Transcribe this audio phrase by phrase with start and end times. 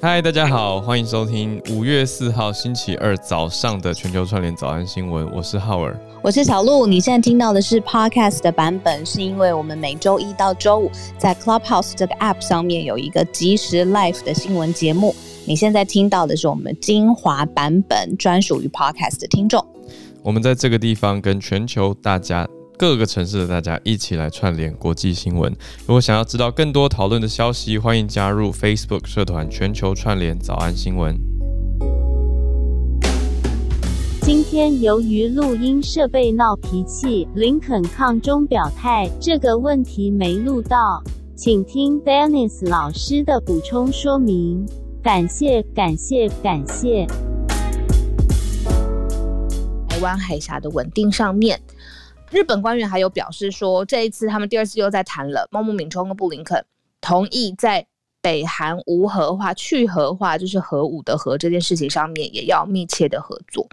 [0.00, 5.28] 嗨，大家好，欢迎收听五月四号星期二早上的全球串联早安新闻。
[5.34, 6.86] 我是浩尔，我是小鹿。
[6.86, 10.88] 你现在听到的是 Podcast 的版本，是因为我们每周一到周五
[11.18, 15.12] 在 Clubhouse 这个 App 上面有一个即时 Live 的新闻节目。
[15.44, 19.66] 你现在听到的是我们精华版本，专属于 Podcast 的听众。
[20.22, 22.48] 我们在这个地方跟全球大家。
[22.78, 25.52] 各个城市的大家一起来串联国际新闻。
[25.84, 31.18] 如果想要知道更多讨论的消息，欢迎加入 Facebook 社团“全球串联早安新闻”。
[34.22, 41.02] 今天由于录音设备闹脾气，林肯抗中表态，这个问题没录到，
[41.34, 44.64] 请听 Dennis 老师的补充说明。
[45.02, 47.06] 感谢，感谢，感谢。
[49.88, 51.58] 台湾海峡的稳定上面。
[52.30, 55.48] 日本官员还有表示说，这一次他们第二次又在谈了。
[55.50, 56.64] 茂木敏充跟布林肯
[57.00, 57.86] 同意在
[58.20, 63.66] 北韩无核化、去核化，就是核武的核这件事情上面，也要密切的合作。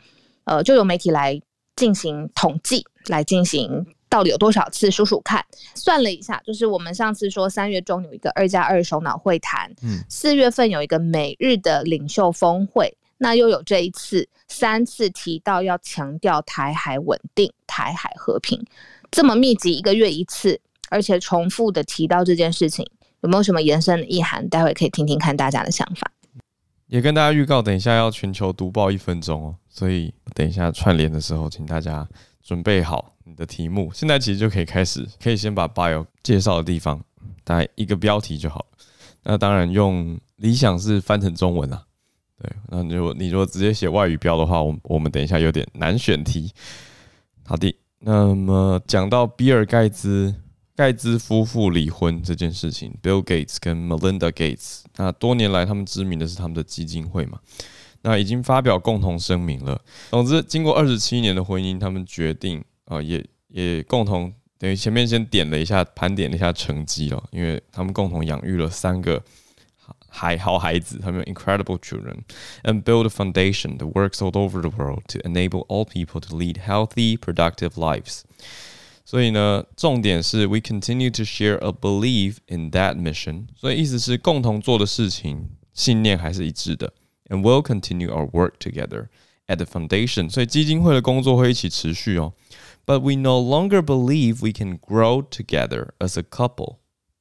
[0.45, 1.41] 呃，就由媒体来
[1.75, 5.43] 进行统计，来进行到底有多少次数数看。
[5.73, 12.95] 算了一下，就是我们上次说三月中有一个二加二首脑会谈，嗯，四月份有一个美日的领袖峰会。
[13.17, 18.63] 那又有这一次三次提到要强调台海稳定、台海和平，
[19.11, 22.87] 这么密集一个月一次，而且重复的提到这件事情，
[23.21, 24.47] 有没有什么延伸的意涵？
[24.49, 26.11] 待会可以听听看大家的想法。
[26.87, 32.07] 也跟大家预告，等一下要全球读报一分钟哦，所以等一下串联的时候，请大家
[32.43, 33.91] 准备好你的题目。
[33.91, 37.03] 现在其实就可以开始，可以先把 bio 介绍的地方，
[37.43, 38.63] 大概一个标题就好。
[39.23, 41.83] 那当然用理想是翻成中文啊。
[42.69, 46.51] 那如果你如果直接写外语标的话，我我们等一下有点难选题。
[47.43, 50.33] 好的，那么讲到比尔盖茨
[50.75, 57.39] 盖茨夫妇离婚这件事情，Bill Gates 跟 Melinda Gates，那多年来他们知名的是他们的基金会嘛，
[58.01, 59.79] 那已经发表共同声明了。
[60.09, 69.23] 总之，经过二十七年的婚姻，他们决定啊、也也共同等于前面先点了一下盘点了一下成绩了，因为他们共同养育了三个。
[70.14, 72.22] 还好孩子，他们有 incredible children
[72.62, 76.36] and build a foundation that works all over the world to enable all people to
[76.36, 78.22] lead healthy, productive lives.
[79.04, 83.46] 所以呢，重点是 we continue to share a belief in that mission.
[83.56, 86.92] 所以意思是共同做的事情，信念还是一致的。
[87.28, 89.08] And we'll continue our work together
[89.46, 90.30] at the foundation.
[90.30, 92.32] 所以基金会的工作会一起持续哦。
[92.86, 96.76] But we no longer believe we can grow together as a couple.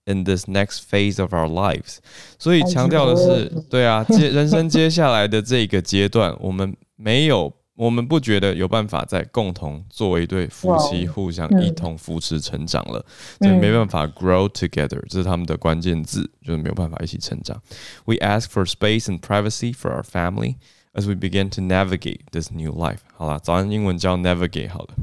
[0.07, 1.97] In this next phase of our lives，
[2.39, 13.03] 所以强调的是，对啊，接人生接下来的这个阶段，我们没有，我们不觉得有办法再共同作为一对夫妻，互相一同扶持成长了，
[13.41, 17.63] 所以没办法 grow together，这是他们的关键字，就是没有办法一起成长。
[18.05, 20.57] We ask for space and privacy for our family.
[20.97, 24.95] As we begin to navigate this new life，好了，早安英文叫 navigate 好了，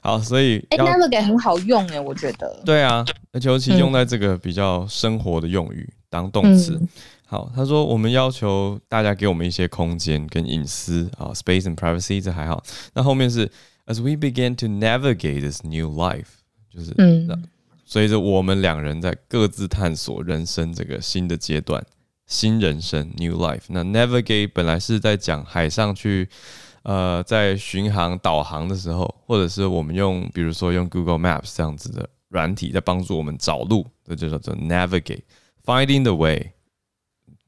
[0.00, 2.60] 好，所以哎、欸、，navigate 很好用哎，我觉得。
[2.64, 6.76] 对啊，而且尤其用在这个比较生活的用语当动词。
[6.80, 6.88] 嗯、
[7.24, 12.60] 好，他说我们要求大家给我们一些空间跟隐私啊，space and privacy 这还好。
[12.94, 13.46] 那后面是
[13.86, 16.26] as we begin to navigate this new life，
[16.68, 17.48] 就是嗯，
[17.84, 21.80] 随着我们两人在各自探索人生这个新的阶段。
[22.28, 23.62] 新人生，New Life。
[23.68, 26.28] 那 Navigate 本来是在讲海上去，
[26.82, 36.52] 呃，在巡航导航的时候，或者是我们用，比如说用 Google Maps 这样子的软体在帮助我们找路，这就叫做 Navigate，Finding the way。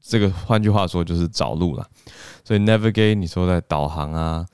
[0.03, 1.87] 这个换句话说就是找路了。
[2.43, 4.45] 所以 Navigate，你说在导航啊，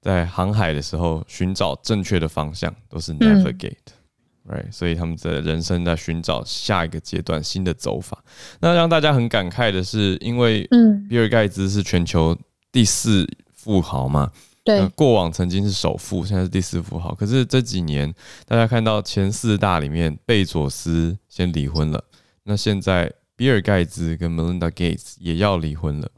[0.00, 3.76] 在航海的时候寻找正确的方向，都是 Navigate。
[3.86, 4.03] 嗯
[4.46, 8.22] Right，所以他们的人生在寻找下一个阶段新的走法。
[8.60, 10.68] 那让大家很感慨的是，因为
[11.08, 12.36] 比尔盖茨是全球
[12.70, 14.30] 第四富豪嘛，
[14.62, 17.14] 对，过往曾经是首富，现在是第四富豪。
[17.14, 18.14] 可是这几年，
[18.46, 22.04] 大家看到前四大里面，贝佐斯先离婚了，
[22.42, 26.10] 那现在比尔盖茨跟 Melinda Gates 也要离婚了。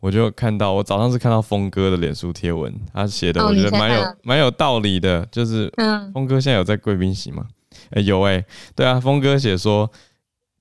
[0.00, 5.72] 我就看到，我早上是看到峰哥的脸书贴文，他写的我觉得蛮有蛮有道理的，就是
[6.12, 7.46] 峰哥现在有在贵宾席吗？
[7.92, 9.90] 哎、欸，有哎、欸，对啊，峰哥写说，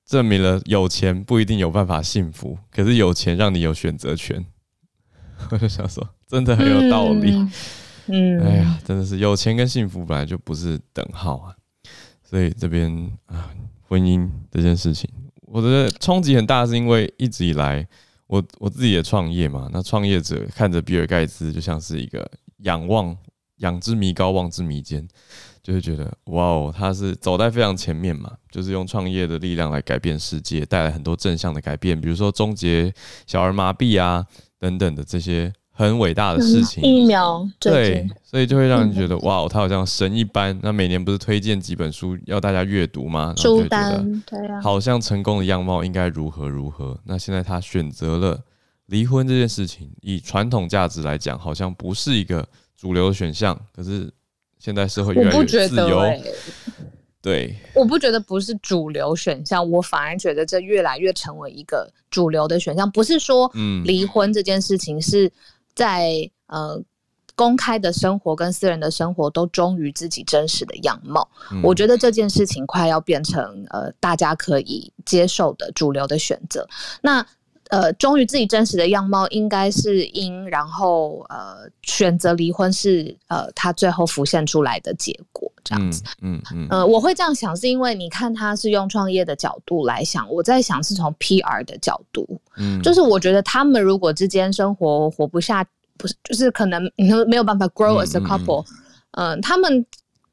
[0.06, 4.46] 证明了有钱不一定有办法幸福，可是有钱让你有选择权。
[5.50, 7.32] 我就想说，真的很有道理。
[8.08, 11.56] 嗯，哎呀，真的是有钱跟幸福本来就不是等号啊。
[12.24, 13.50] 所以这边啊，
[13.82, 15.10] 婚姻这件事情，
[15.42, 17.88] 我觉得冲击很大，是因为一直以来，
[18.28, 22.30] 我我自己也创业嘛，那创业者看着比尔盖茨就像是一个
[22.60, 23.16] 仰望，
[23.58, 25.08] 仰之弥高，望之弥坚。
[25.64, 32.94] 就会觉得哇哦，他是走在非常前面嘛，就是用创业的力量来改变世界，带来很多正向的改变，比如说终结
[33.28, 34.26] 小儿麻痹啊
[34.60, 36.84] 等等的这些很伟大的事情。
[36.84, 40.60] 疫苗对，所以就会让人觉得哇哦，他好像神一般。
[40.62, 43.34] 那每年不是推荐几本书要大家阅读吗？
[43.38, 47.00] 书单对啊，好像成功的样貌应该如何如何。
[47.06, 48.40] 那现在他选择了
[48.88, 53.58] 离婚这件事情，以传统价值来讲，好像不是一个主流的选项。
[53.74, 54.12] 可是
[54.64, 56.24] 现在社会越来越自由，欸、
[57.20, 62.90] 对，我不觉得不是主流选项，我反而觉得这越来越成为一个主流的选项。
[62.92, 65.32] 不是说，嗯，离婚这件事情是
[65.74, 66.80] 在呃
[67.36, 71.28] 公开的生活跟私人的生活都忠于自己真实的样貌。
[71.52, 76.68] 嗯、我觉得这件事情快要变成呃大家可以接受的主流的选择。
[77.02, 77.26] 那。
[77.72, 86.04] 呃，忠于自己真实的样貌应该是因，然后呃，选择离婚是呃，他最后浮现出来的结果这样子。
[86.22, 92.28] 嗯嗯，嗯呃，我会这样想，是因为你看他是用创业的角度来想，我在想是从 PR 的角度，
[92.58, 95.66] 嗯，就是我觉得他们如果之间生活活不下，
[95.98, 96.84] 不是，就是可能
[97.26, 98.64] 没有办法 grow as a couple，
[99.12, 99.86] 嗯，嗯，嗯，他们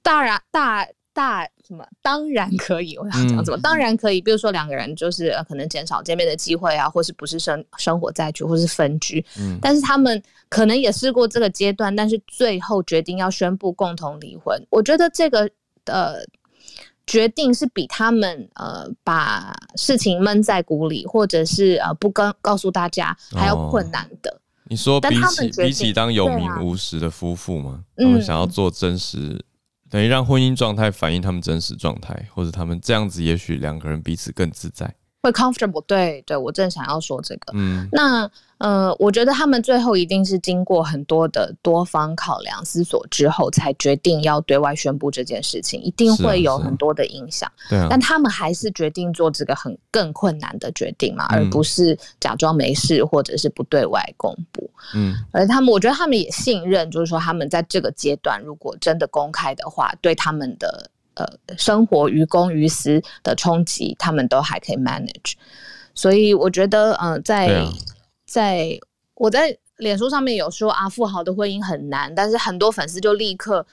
[0.03, 0.87] 大然大。
[1.15, 1.87] 大什么？
[2.01, 3.59] 当然可以，我要讲什么？
[3.59, 4.23] 当然可以。
[4.23, 9.25] 比如说两个人就是呃，可能减少见面的机会啊，或是不是生生活在一起，或是分居。
[9.39, 14.59] 嗯，但是他们可能也试过这个阶段，但是最后决定要宣布共同离婚。
[14.71, 15.49] 我觉得这个
[15.85, 16.15] 呃
[17.07, 24.31] 决定是比他们呃把事情闷在鼓里，或者是呃不跟告诉大家还要困难的。
[24.31, 24.41] 哦，
[24.71, 27.85] 你说比起比起当有名无实的夫妇吗？
[27.97, 29.39] 啊，他们想要做真实。
[29.91, 34.95] 等于让婚姻状态反映他们真实状态，或者他们这样子，也许两个人彼此更自在。
[35.23, 37.53] 会 comfortable，对对，我正想要说这个。
[37.55, 47.51] 嗯，那呃，我觉得他们最后一定是经过很多的多方考量、思索之后，才决定要对外宣布这件事情，一定会有很多的影响。
[47.69, 54.69] 对啊，但他们还是决定做这个很更困难的决定嘛，嗯、而不是假装没事，或者是不对外公布。
[54.95, 60.91] 嗯，而他们，我觉得他们也信任，就是说他们在这个阶段，如果真的公开的话，对他们的。
[61.19, 61.27] 呃，
[61.57, 65.33] 生活于公于私的冲击，他们都还可以 manage，
[65.93, 67.73] 所以我觉得，嗯、呃，在、啊、
[68.29, 68.79] 在
[69.15, 73.67] 我在脸书上面有说啊，富豪的婚姻很难，但是很多粉丝就立刻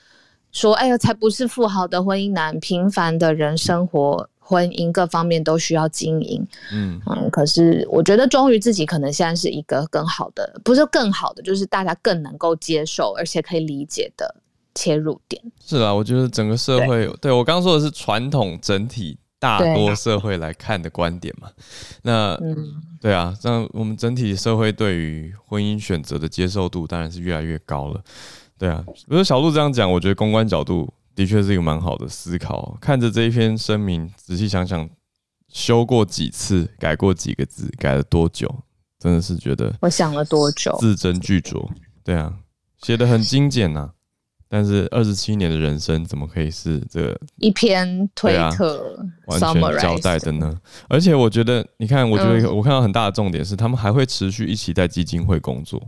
[0.54, 14.36] 说，哎呀，才不是富豪的婚姻难，平凡的人生活、婚姻各方面都需要经营，嗯嗯，可是我觉得忠于自己，可能现在是一个更好的，不是更好的，就是大家更能够接受而且可以理解的。
[14.78, 21.50] 切入点是啊，我觉得整个社会对，对我刚刚说的是传统整体大多社会来看的观点嘛。
[22.04, 28.02] 那嗯，对啊，这样我们整体社会对于婚姻选择的接受度当然是越来越高了。
[28.58, 32.78] 对啊，比如小鹿这样讲，我觉得公关角度的确是一个蛮好的思考。
[32.80, 34.90] 看着这一篇声明，仔细想想，
[35.50, 38.50] 修过几次，改过几个字，改了多久，
[39.00, 41.68] 真的是觉得我想了多久，字斟句酌。
[42.04, 42.34] 对啊，
[42.82, 43.92] 写的很精简呐、啊。
[44.48, 48.96] 但是二十七年的人生怎么可以是这个一篇推特、
[49.26, 50.56] 啊、完全交代的呢？
[50.88, 55.82] 而且我觉得，你看，我觉得我看到很大的重点是，他们还会持续一起在基金会工作。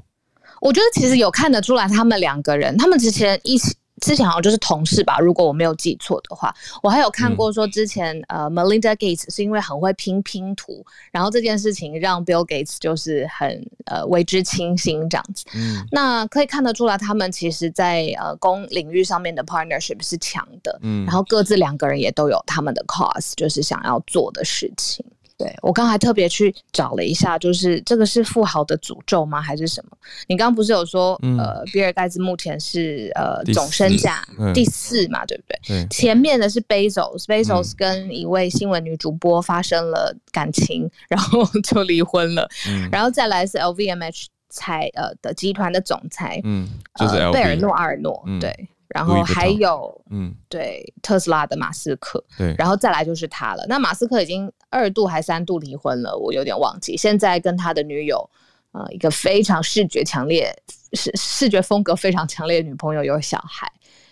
[0.62, 3.76] 我觉得其实有看得出来，他们两个人，他们之前一起。
[4.02, 6.54] 之前好像就是同事吧，如果我没有记错的话，
[6.84, 15.46] 我还有看过说之前、嗯、呃，Melinda Gates 是因为很会拼拼图，然后这件事情让 Bill Gates 就是很呃为之倾心这样子。
[15.56, 25.06] 嗯，那可以看得出来，他们其实在呃公领域上面的 partnership 是强的，嗯，然后各自两个人也都有他们的 cause，就是想要做的事情。
[25.38, 29.40] 对，我刚还特别去找了一下，就是这个是富豪的诅咒吗？
[29.40, 29.96] 还是什么？
[30.28, 35.60] 你刚刚不是有说，嗯、呃，比尔盖茨目前是呃总身价第四嘛，对不对？
[35.68, 35.88] 对。
[35.90, 42.50] 前面的是 Bezos，Bezos 跟一位新闻女主播发生了感情，嗯、然后 就离婚了。
[42.68, 42.90] 嗯。
[42.92, 48.68] 然后再来是 LVMH 财呃的集团的总裁，嗯，就是贝尔诺阿尔诺，对。
[48.90, 53.66] 然后还有，嗯，对，特斯拉的马斯克，对，然后再来就是他了。
[53.68, 56.96] 那马斯克已经二度还三度离婚了，我有点忘记。
[56.96, 58.30] 现在跟他的女友，
[58.72, 60.56] 呃，一个非常视觉强烈、
[60.94, 63.70] 视视觉风格非常强烈的女朋友有小孩。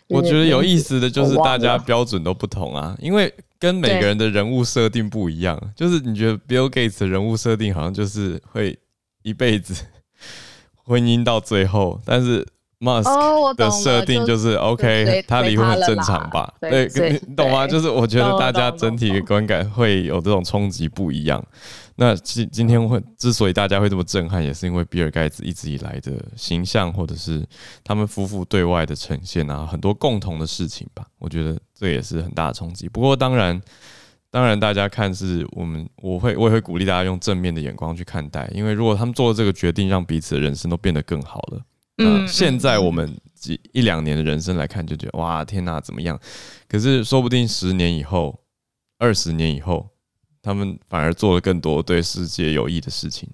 [0.10, 5.58] 我觉得有意思的就是大家标准都不同啊，因为跟每个人的人物设定不一样。
[5.74, 8.78] 就是你觉得 Bill Gates 的人物设定好像就是会
[9.24, 9.74] 一辈子
[10.84, 12.46] 婚姻到最后，但是。
[12.86, 16.54] Musk 的设定就是 OK，他离婚很正常吧？
[16.62, 17.66] 对，你懂吗？
[17.66, 21.44] 就是我觉得大家整体的观感会有这种冲击不一样。
[21.98, 27.44] 那今今天会之所以大家会这么震撼，也是因为比尔盖茨一直以来的形象，或者是
[27.84, 31.06] 他们夫妇对外的呈现啊，很多共同的事情吧。
[31.18, 32.90] 我觉得这也是很大的冲击。
[32.90, 33.60] 不过当然，
[34.30, 41.62] 当然大家看是我们，我会我也会鼓励大家用正面的眼光去看待，因为如果他们做了这个决定，让彼此的人生都变得更好了。
[41.98, 46.20] 嗯，现在我们几一两年的人生来看，就觉得哇，天哪，怎么样？
[46.68, 48.40] 可是说不定十年以后，
[48.98, 49.90] 二十年以后。
[50.48, 53.28] 他们反而做了更多对世界有益的事情，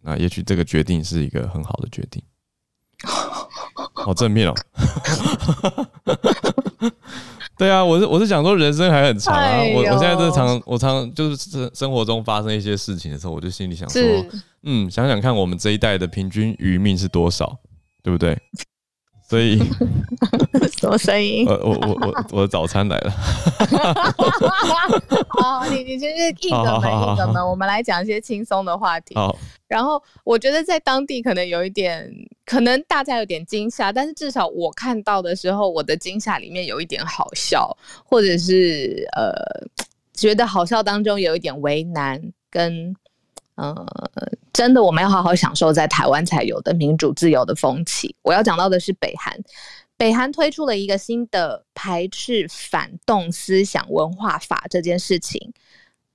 [0.00, 2.22] 那也许这个决定是一个很好的决定。
[3.92, 4.54] 好正面哦！
[7.58, 9.60] 对啊，我是我是想说，人生还很长啊。
[9.74, 14.02] 我我现在正常，我常就是生生活中发生一些事情的时候，我就心里想说，
[14.62, 17.58] 嗯，想想看，我们这一代的平均余命是多少，
[18.06, 18.38] 对不对？
[19.28, 19.58] 所以，
[20.78, 21.44] 什么声音？
[21.48, 23.10] 呃，我我我我的早餐来了。
[25.30, 27.44] 好，你你先是硬的门，硬的门。
[27.44, 29.16] 我们来讲一些轻松的话题。
[29.66, 32.08] 然后我觉得在当地可能有一点，
[32.44, 39.34] 可能大家有点惊吓，但是至少我看到的时候，我的惊吓里面有一点好笑，或者是呃，
[40.14, 42.94] 觉得好笑当中有一点为难跟。
[43.56, 43.74] 呃，
[44.56, 48.16] 真的，我们要好好享受在台湾才有的民主自由的风气。
[48.22, 49.38] 我要讲到的是北韩，
[49.98, 55.52] 北韩推出了一个新的排斥反动思想文化法，这件事情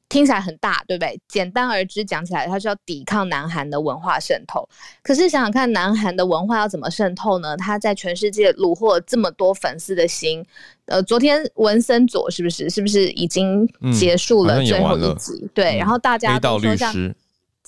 [0.10, 1.22] 听起来很大，对不对？
[1.28, 4.68] 简单而知，讲起来，它是要抵抗南韩的文化渗透。
[5.04, 7.56] 可是想想看，南韩的文化要怎么渗透呢？
[7.56, 10.44] 它在全世界虏获了这么多粉丝的心。
[10.86, 15.34] 呃，昨天文森佐是不是是不是已经结束了最后一集？
[15.44, 16.92] 嗯、对，然后大家都说像。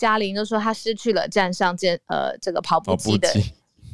[0.04, 3.34] 嘉玲就说她失去了站上健呃这个跑步机的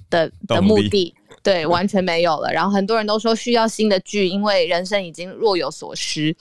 [0.10, 1.13] 的 的目的，
[1.44, 2.51] 对，完全没有了。
[2.51, 6.36] 然后很多人都说需要新的剧，因为人生已经若有所失。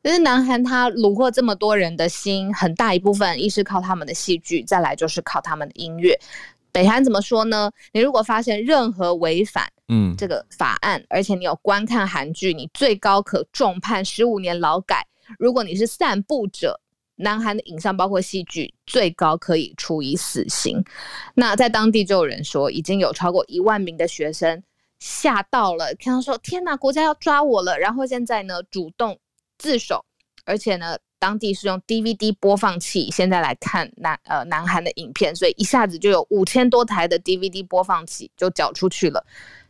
[0.00, 6.18] 但是南韩他虏获这么多人的心，很大一部分一是靠他们的戏剧，再来就是靠他们的音乐。
[6.72, 7.70] 北韩怎么说呢？
[7.92, 15.06] 你如果发现任何违反嗯这个法案，嗯、而且你有观看韩剧，你最高可重判十五年劳改。
[15.38, 16.80] 如果你是散步者。
[17.16, 20.84] 南韩的影像包括戏剧，最高可以处以死刑。
[21.34, 24.62] 那在当地就有人说，已经有超过一万名的学生
[24.98, 27.78] 吓到了，看到说天哪，国家要抓我了。
[27.78, 29.18] 然后现在呢，主动
[29.58, 30.04] 自首，
[30.44, 39.24] 而且呢，当地是用 DVD 播放器，现在来看南呃南韩的影片，所以一下子就有五千多台的 DVD 播放器就缴出去了。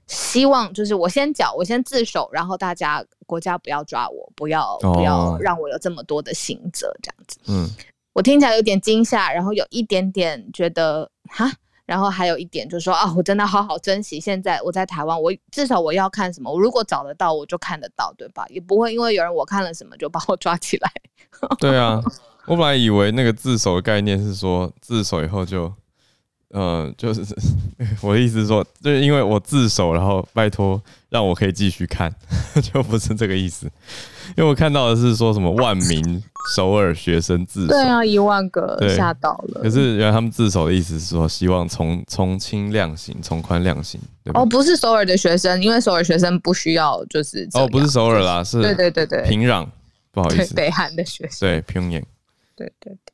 [0.06, 7.38] 希望就是我先缴，我先自首，然后大家国家不要抓我，不要不要让我有这么多的刑责，这样子。
[7.49, 7.68] 嗯，
[8.12, 11.50] 我听起来有点惊吓，然后有一点点觉得哈，
[11.87, 18.44] 然后还有一点就是说啊，我真的好好珍惜现在我在台湾，我至少我要看什么，我如果找得到我就看得到，对吧？
[18.50, 20.90] 也不会因为有人我看了什么就把我抓起来。
[21.58, 22.02] 对啊，
[22.46, 25.73] 我本来以为那个自首的概念是说自首以后就。
[26.56, 27.23] 嗯，就是
[28.00, 32.14] 我的意思是说，就是因为我自首，然后拜托让我可以继续看，
[32.62, 33.66] 就不是这个意思。
[34.37, 36.23] 因为我看到的是说什么万名
[36.54, 39.62] 首尔学生自首，对啊，一万个吓到了。
[39.62, 44.00] 可是原来他们自首的意思是说，希望从从轻量刑，从宽量刑。
[44.32, 49.66] 哦，不是首尔的学生，因为首尔学生不需要，就是哦，不是首尔啦，是，对对对对，平壤，
[50.12, 52.02] 不好意思，北韩的学生，对，平壤，
[52.56, 53.13] 对对对。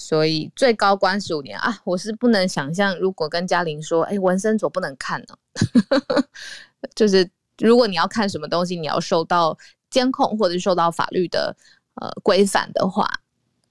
[0.00, 1.78] 所以最高关十五年啊！
[1.84, 6.24] 我是不能想象，如果跟嘉玲说，哎、欸，文森佐不能看呢、喔，
[6.96, 7.28] 就是
[7.58, 9.56] 如果你要看什么东西，你要受到
[9.90, 11.54] 监控或者是受到法律的
[11.96, 13.06] 呃规范的话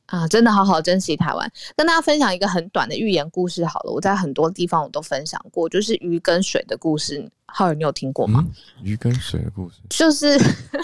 [0.05, 1.51] 啊，真的好好珍惜台湾。
[1.75, 7.27] 跟大家分享一个很短的寓言故事好了，我在很多地方我都分享过，就是鱼跟水的故事。
[7.47, 8.45] 浩尔，你有听过吗？
[8.47, 10.37] 嗯、鱼跟水的故事，就是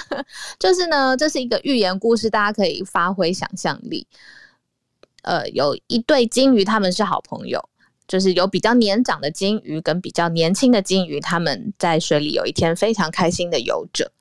[0.58, 4.08] 就是呢，这是一个寓言故事，大家可以发挥想象力。
[5.26, 7.70] 呃，有一对金鱼，他们是好朋友，
[8.08, 14.12] 就是有比较年长的金鱼跟比较年轻的金鱼，他们在水里有一天非常开心的游着，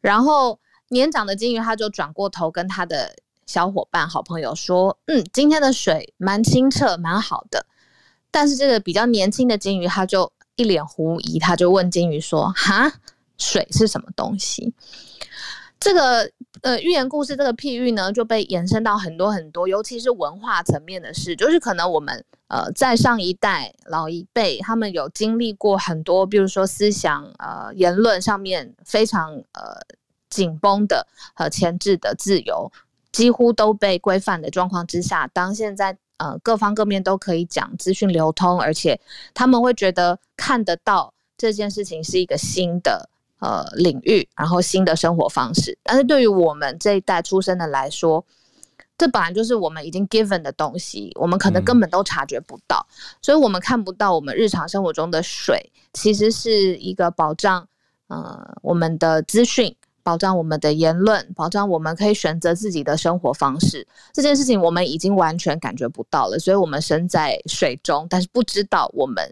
[0.00, 0.58] 然后
[0.88, 7.66] 年长的金鱼他就转过头跟他的小伙伴、好朋友说：“嗯，今天的水蛮清澈，蛮好的。”
[8.30, 12.92] 但是这个比较年轻的金鱼他就一脸狐疑，他就问金鱼说：“哈，
[13.38, 14.72] 水是什么东西？”
[15.84, 16.26] 这个
[16.62, 29.76] 呃寓言故事这个譬喻呢，就被延伸到很多很多，尤其是文化层面的事，就是可能我们呃在上一代老一辈，他们有经历过很多，比如说思想呃言论上面非常呃
[30.30, 32.72] 紧绷的和牵制的自由，
[33.12, 38.98] 几乎都被规范的状况之下，当现在呃各方各面都可以讲资讯流通，而且
[39.34, 41.12] 他们会觉得看得到。
[41.36, 43.10] 这件事情是一个新的
[43.40, 45.76] 呃领域，然后新的生活方式。
[45.82, 48.24] 但是对于我们这一代出生的来说，
[48.96, 57.66] 这本来就是我们已经 given 的东西，我们可能根本都察觉不到，嗯、所以我们看不到我们日常生活中的水，其实是一个保障，
[58.06, 59.74] 呃，我们的资讯，
[60.04, 63.84] 保障我们的言论，保障我们可以选择自己的生活方式。
[64.12, 69.28] 这件事情我们已经完全感觉不到了，所以我们身在水中，但是不知道我们，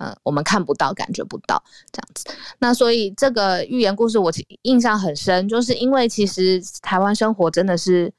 [0.00, 2.24] 呃，我们看不到，感觉不到这样子。
[2.58, 8.12] 那所以这个寓言故事我印象很深，就是因为其实台湾生活真的是。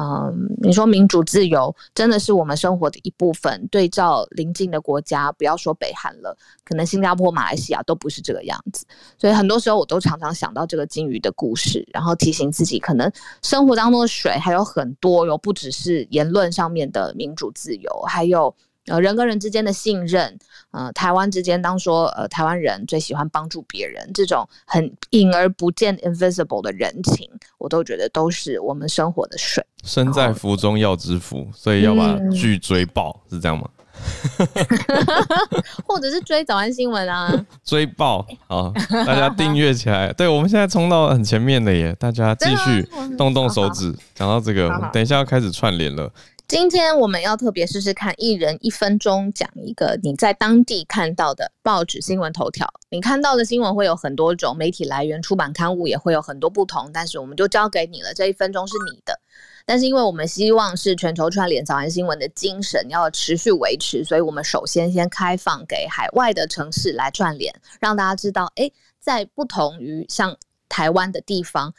[0.00, 3.66] 嗯，你说民主自由真的是我们生活的一部分。
[3.68, 8.86] 对照邻近的国家，不要说北韩了，可能新加坡、马来西亚都不是这个样子。
[9.18, 13.10] 所以很多时候我都常常想到这个鲸鱼的故事，然后提醒自己，可能
[13.42, 18.54] 生活当中的水还有很多，有不只是言论上面的民主自由，还有。
[18.88, 20.38] 呃，人跟人之间的信任，
[20.70, 27.28] 呃，台湾之间，当说，呃，台湾人最喜欢帮助别人，这种很隐而不见 （invisible） 的人情，
[27.58, 29.64] 我都觉得都是我们生活的水。
[29.84, 33.68] 身在福中要知福，所以要把剧追爆，嗯、是这样吗？
[35.84, 37.32] 或者是追早安新闻啊？
[37.64, 38.72] 追爆，好，
[39.04, 40.12] 大家订阅起来。
[40.12, 43.92] 对，我们现在冲到很前面的耶，大家继续动动手指。
[44.14, 46.08] 讲到这个，等一下要开始串联了。
[46.48, 52.66] 今天我们要特别试试看，一人一分钟讲一个你在当地看到的报纸新闻头条。
[52.88, 59.20] 你看到的新闻会有很多种媒体来源，出版刊物也会有很多不同，但是我们就交给你了，这一分钟是你的。
[59.66, 70.34] 但是因为我们希望是全球串联早安新闻的精神要持续维持，所以我们首先先开放给海外的城市来串联，让大家知道，诶，在不同于像
[70.66, 71.74] 台湾的地方，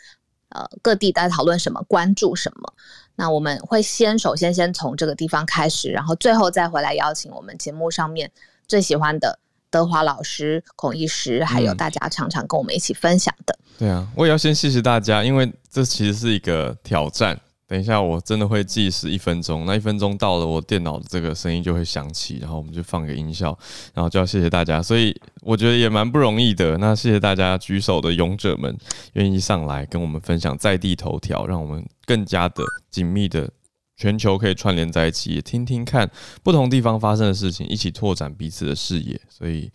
[0.50, 2.72] 呃，各地在讨论什么，关注什么。
[3.20, 8.32] 那我们会先首先先从这个地方开始，然后最后再回来邀请我们节目上面
[8.66, 9.38] 最喜欢的
[9.70, 13.60] 德华老师、孔医师，还有大家常常跟我们一起分享的。
[13.80, 13.80] 嗯。
[13.80, 17.38] 对啊，我也要先谢谢大家，因为这其实是一个挑战。
[17.70, 19.64] 等一下，我真的会计时一分钟。
[19.68, 23.56] 那一分钟到了，我电脑的这个声音就会响起，然后我们就放个音效，
[23.94, 24.82] 然后就要谢谢大家。
[24.82, 26.80] 所以我觉得也蛮不容易的。
[26.80, 28.76] 那谢谢大家举手的勇者们，
[29.14, 33.48] 愿意上来跟我们分享在地头条，让我们更加的紧密的
[33.96, 36.10] 全球可以串联在一起，也听听看
[36.42, 39.22] 不同地方发生的事情，一起拓展彼此的视野。
[39.30, 39.72] 所以。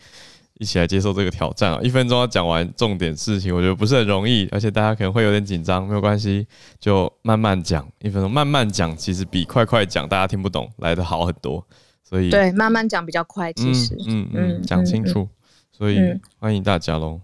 [0.60, 1.80] 一起来接受这个挑战啊！
[1.82, 6.46] 一分钟要讲完重点事情，我觉得不是很容易，而且大家可能会有点紧张，没有关系，
[6.78, 7.86] 就慢慢讲。
[8.00, 11.66] 一分钟慢慢讲，其实比快快讲大家听不懂来的好很多。
[12.02, 15.22] 所以对，慢慢讲比较快，其实嗯嗯，讲、嗯嗯、清楚。
[15.22, 15.28] 嗯、
[15.72, 15.98] 所以
[16.38, 17.20] 欢迎大家喽。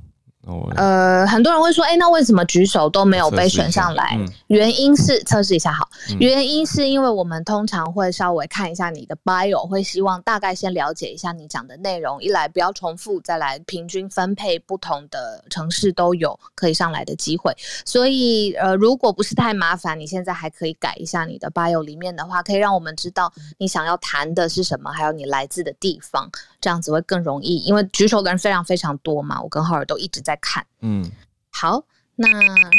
[0.75, 4.17] 呃，很多人会说，哎、欸，那为什么举手都没有被选上来？
[4.19, 17.55] 嗯、原因是测试一下好，嗯、原因是因为我们通常会稍微看一下你的 bio，会希望大概先了解一下你讲的内容，一来不要重复，再来平均分配，不同的城市都有可以上来的机会。
[17.85, 27.59] 所以，呃，如果不是太麻烦，你现在还可以改一下你的 bio 里面的话，可以让我们知道你想要谈的是什么，还有你来自的地方，这样子会更容易。
[27.59, 30.37] 因为举手的人非常非常多嘛，我跟浩尔都一直在。
[30.43, 31.05] 看，嗯，
[31.51, 31.85] 好，
[32.17, 32.27] 那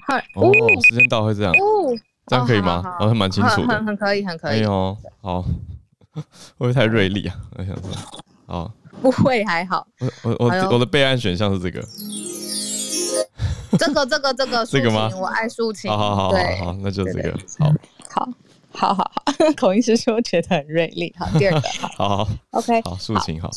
[0.08, 0.52] 浩尔哦，
[0.90, 2.82] 时间到会这样，哦，这样可以吗？
[3.00, 5.44] 哦，还蛮清楚的，很 很可以，很可以，哎呦，好，
[6.12, 6.24] 会
[6.58, 7.36] 不会太锐利啊？
[7.56, 7.92] 我想说，
[8.48, 9.86] 好，不会，还好，
[10.24, 11.88] 我我我我的备案选项是这个，
[13.78, 15.12] 这个这个这个 这个吗？
[15.16, 17.72] 我爱抒情，好好好，好好，那就这个，好，
[18.10, 18.30] 好，
[18.72, 23.52] 好好好，孔医师说觉得很锐利，好，第二个，好好，OK，好，抒情，好。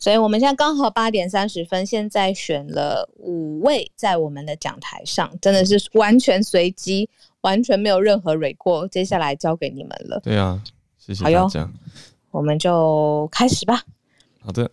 [0.00, 7.08] 所以我们现在刚好八点三十分，现在选了五位在我们的讲台上，真的是完全随机，
[7.42, 8.88] 完全没有任何蕊过。
[8.88, 10.18] 接下来交给你们了。
[10.24, 10.60] 对啊，
[10.98, 11.70] 谢谢大家。
[12.30, 13.82] 我们就开始吧。
[14.40, 14.70] 好的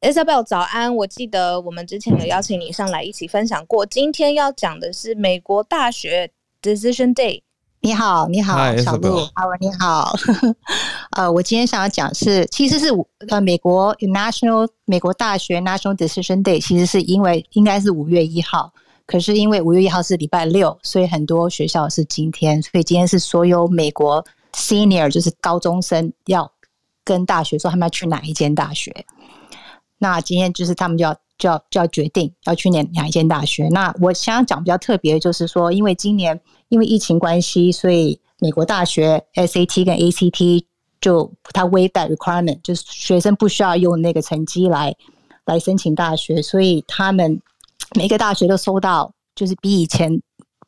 [0.00, 0.96] ，Isabel 早安。
[0.96, 3.84] 我记得我们之前有邀请你上来一起分享过。
[3.84, 6.30] 今天要讲的是美国大学
[6.62, 7.42] Decision Day。
[7.82, 10.14] 你好，你好，Hi, 小鹿，阿文，你好。
[11.16, 12.88] 呃，我今天想要讲是，其实是
[13.30, 18.70] 呃，美国 National 美国大学 National Decision Day，其实是因为应该是五月一号，
[19.06, 26.52] 可是因为五月一号是礼拜六，所以很多学校是今天，所以今天是所有美国 Senior 就是高中生要
[27.02, 29.06] 跟大学说他们要去哪一间大学，
[29.96, 33.66] 那今天就是他们就要就要就要决定要去哪哪一间大学。
[33.70, 36.40] 那我想要讲比较特别的就是说，因为今年。
[36.70, 40.64] 因为疫情关系，所以美国大学 SAT 跟 ACT
[41.00, 44.94] 就它 waive that requirement，就是学生不需要用那个成绩来
[45.46, 47.42] 来申请大学，所以他们
[47.96, 50.22] 每个大学都收到就是比以前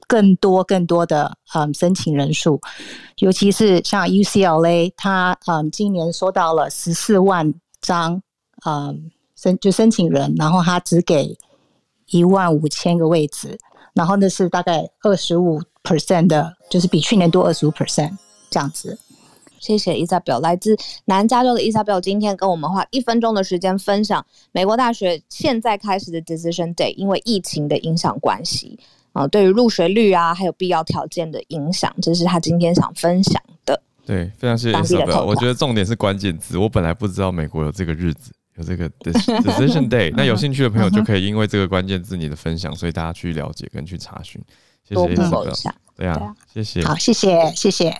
[0.09, 2.61] 更多更多的嗯申请人数，
[3.19, 8.21] 尤其是像 UCLA，它嗯今年收到了十四万张
[8.67, 9.12] 嗯
[9.43, 11.37] 申就申请人，然后他只给
[12.11, 13.59] 一万五千个位置，
[13.95, 18.13] 然后那是大概二十五 percent 的，就是比去年多二十五 percent
[18.51, 18.99] 这样子。
[19.59, 28.77] 谢谢 Isabel，来自南加州的 Isabel，今天跟我们花一分钟的时间分享美国大学现在开始的 Decision Day，因为疫情的影响关系
[29.13, 33.81] 啊、呃，对于入学率啊，还有必要条件的影响，这是他今天想分享的。
[34.05, 35.25] 对，非常谢谢 Isabel。
[35.25, 40.13] 我觉得重点是关键字，我本来不知道美国有这个日子，有这个 Decision Day。
[40.17, 44.43] 那有兴趣的朋友就可以因为这个关键字你的分享，所以大家去了解跟去查询。
[44.85, 45.73] 谢谢 Isabel。
[45.97, 46.85] 对啊，谢谢。
[46.85, 47.97] 好，谢谢，谢谢。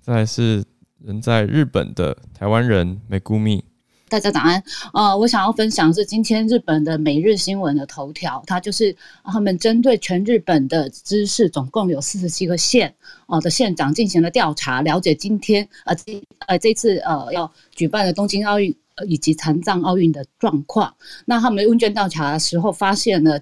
[0.00, 0.64] 再来是。
[1.02, 3.62] 人在日本的台湾人 Megumi，
[4.10, 4.62] 大家早安。
[4.92, 12.94] 呃，我想要分享是今天日本的每日新闻的头条，它就是他们针对全日本的知事，总共有四十七个县
[13.28, 20.94] 呃的县长进行了调查，了解今天呃这呃这次呃要举办的东京奥运以及残障奥运的状况。
[21.26, 23.40] 那他们问卷调查的时候发现了。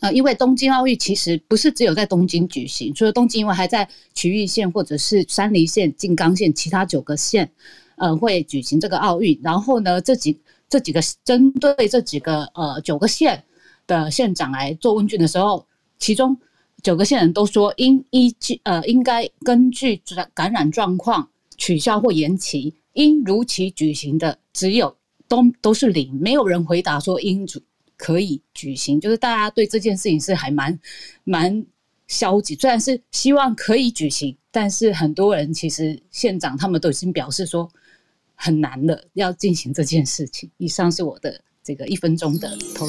[0.00, 7.50] 呃，因为东京奥运其实不是只有在东京举行，除了东京以外，还在埼玉县或者是山梨县、静冈县其他九个县，
[7.96, 9.40] 呃，会举行这个奥运。
[9.42, 13.44] 然后呢，这几这几个针对这几个呃九个县
[13.86, 15.64] 的县长来做问卷的时候，
[15.98, 16.36] 其中
[16.82, 20.02] 九个县人都说应依据呃应该根据
[20.34, 24.96] 感染状况取消或延期，应如期举行的只有
[25.28, 27.60] 都都是零，没有人回答说应主。
[27.96, 30.78] 可以举行，就是大家对这件事情是还蛮
[31.22, 31.64] 蛮
[32.08, 32.56] 消极。
[32.56, 37.70] 虽然是希望可以举行，但是很多人其实县长他们都已经表示说
[38.34, 40.50] 很难了，要进行这件事情。
[40.56, 42.84] 以上是我的这个一分钟的投。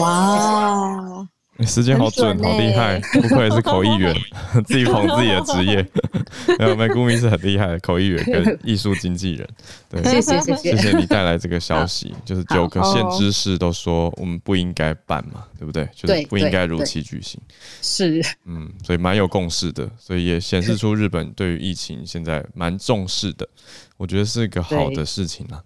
[0.00, 1.26] 哇。
[1.66, 4.14] 时间好准，准欸、好厉害，不愧是口译员，
[4.66, 5.86] 自己捧自己的职业。
[6.58, 9.48] 没有，Megumi 是很厉害的口译员跟 艺术经纪人。
[9.88, 15.88] 对，谢谢谢谢，谢谢你带来这个消息，就是九个县知事都说我们不应该办嘛，对不对？
[15.94, 17.40] 就是不应该如期举行。
[17.82, 23.48] 是，嗯，所以蛮有共识的，所以也显示出日本对于疫情现在蛮重视的，
[23.96, 25.62] 我觉得是一个好的事情啊。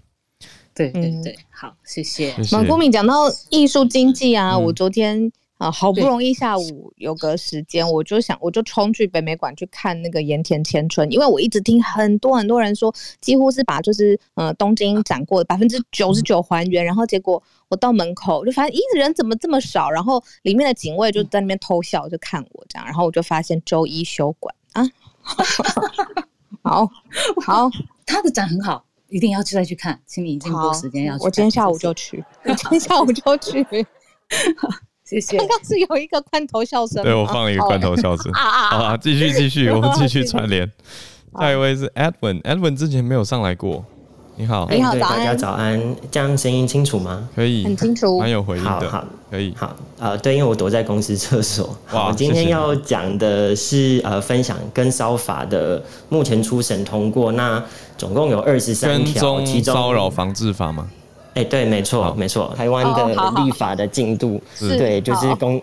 [0.75, 2.33] 对对对，好，谢谢。
[2.33, 5.31] Megumi 讲到艺术经济啊，我昨天。
[5.59, 19.89] 啊，好不容易下午有个时间，我就想，我就冲去北美馆去看那个盐田千春，因为我一直听很多很多人说，几乎是把就是呃东京展过的百分之九十九还原，然后结果我到门口就发现，咦，人怎么这么少？
[19.89, 24.85] 然后里面的警卫就在那边偷笑，就看我这样，然后我就发现周一休馆啊，
[26.63, 26.91] 好
[27.47, 27.71] 好，
[28.05, 33.65] 他的展很好，一定要去再去看，请你已经拨时间要去，我今天下午就去，我今天下午就去。
[35.05, 35.37] 谢谢。
[35.37, 38.33] 刚刚是有一个罐头笑声，对，我放了一个罐头笑声。
[38.33, 40.71] 好啊，继续继续， 我们继续串联。
[41.39, 43.85] 下一位是 Edwin，Edwin 之前没有上来过。
[44.37, 45.81] 你好，你好，大家早安。
[46.11, 47.29] 这样声音清楚吗？
[47.37, 48.71] 可以，很清楚，蛮有回音的。
[48.71, 49.55] 好，好，可以。
[49.57, 51.77] 好，呃，对，因为我躲在公司厕所。
[51.93, 57.63] 哇，今天要讲的是呃，分享跟骚法的目前初审通过，那
[57.97, 60.89] 总共有二十三条，其中骚扰防治法吗？
[61.35, 65.61] 哎，欸、对，没错，没错，台湾的立法的进度，对，就是公。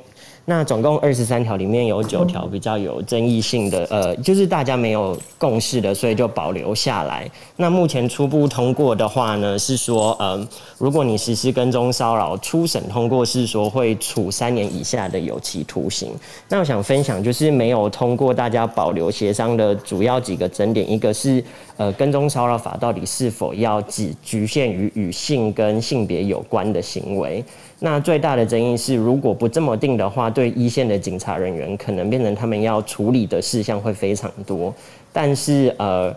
[0.51, 7.31] 那总共二十三条里面有九条比较有争议性的，呃，就是大家没有共识的，所以就保留下来。
[7.55, 10.45] 那目前初步通过的话呢，是说，嗯、
[10.77, 16.11] 如果你实施跟踪骚扰，初审通过是说会处三年以下的有期徒刑。
[16.49, 21.41] 那我想分享就是没有通过，大家保留协商的主要几个争点，一个是，
[21.77, 27.41] 呃，跟踪骚扰法到底是否要只局限于与性跟性别有关的行为？
[27.83, 34.71] 那最大的争议是，如果不这么定的话，对一线的警察人员可能变成他们要处理的事项会非常多。
[35.11, 36.15] 但是，呃，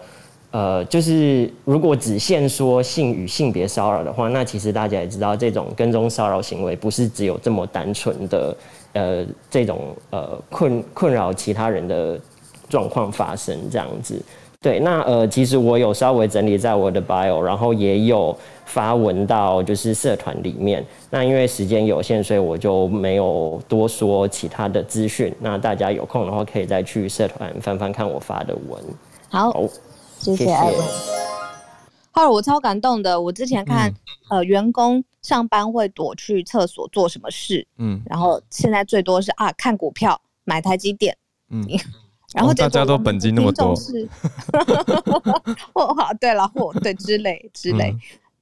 [0.50, 8.57] 呃，就是如果只限说性与性别骚扰的话，那其实大家也知道，这种跟踪骚扰行为不是只有这么单纯的，
[8.92, 12.20] 呃，这种呃困困扰其他人的
[12.68, 14.22] 状况发生这样子。
[14.61, 20.85] 对，那呃，其实我有稍微整理在我的 bio，然后也有发文到就是社团里面。
[21.11, 25.35] 那因为时间有限，所以我就没有多说其他的资讯。
[25.40, 28.83] 那大家有空的话，可以再去社团翻翻看我发的文。
[29.29, 29.64] 好，好
[30.18, 30.81] 谢谢艾文。
[32.11, 33.90] 后来我超感动的，我之前看、
[34.31, 41.16] 嗯、呃员工上班会躲去厕所做什么事，嗯，然后现在最多是啊看股票、买台积电，
[41.50, 41.66] 嗯。
[42.35, 43.77] 然后大家都本金那么多，
[45.72, 47.94] 或 好对了，或对之类之类。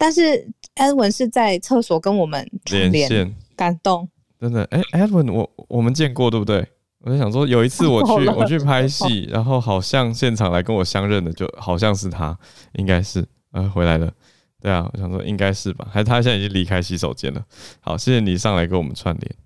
[0.03, 4.09] 但是 Edwin 是在厕所跟我们连线，感动。
[4.41, 6.67] 真的，哎，Edwin，我我们见过对不对？
[6.99, 12.37] 我在想说，有一次我去 我去拍戏，然后好像现场来跟我相认的，就好像是他，
[12.73, 14.12] 应该是，呃，回来了。
[14.61, 17.45] 对啊，我想说应该是吧，还是他现在已经离开洗手间了。
[17.79, 19.37] 好，谢谢你上来跟我们串联。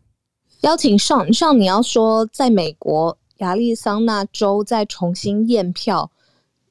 [0.63, 6.11] 邀请上上，你要说在美国亚利桑那州再重新验票，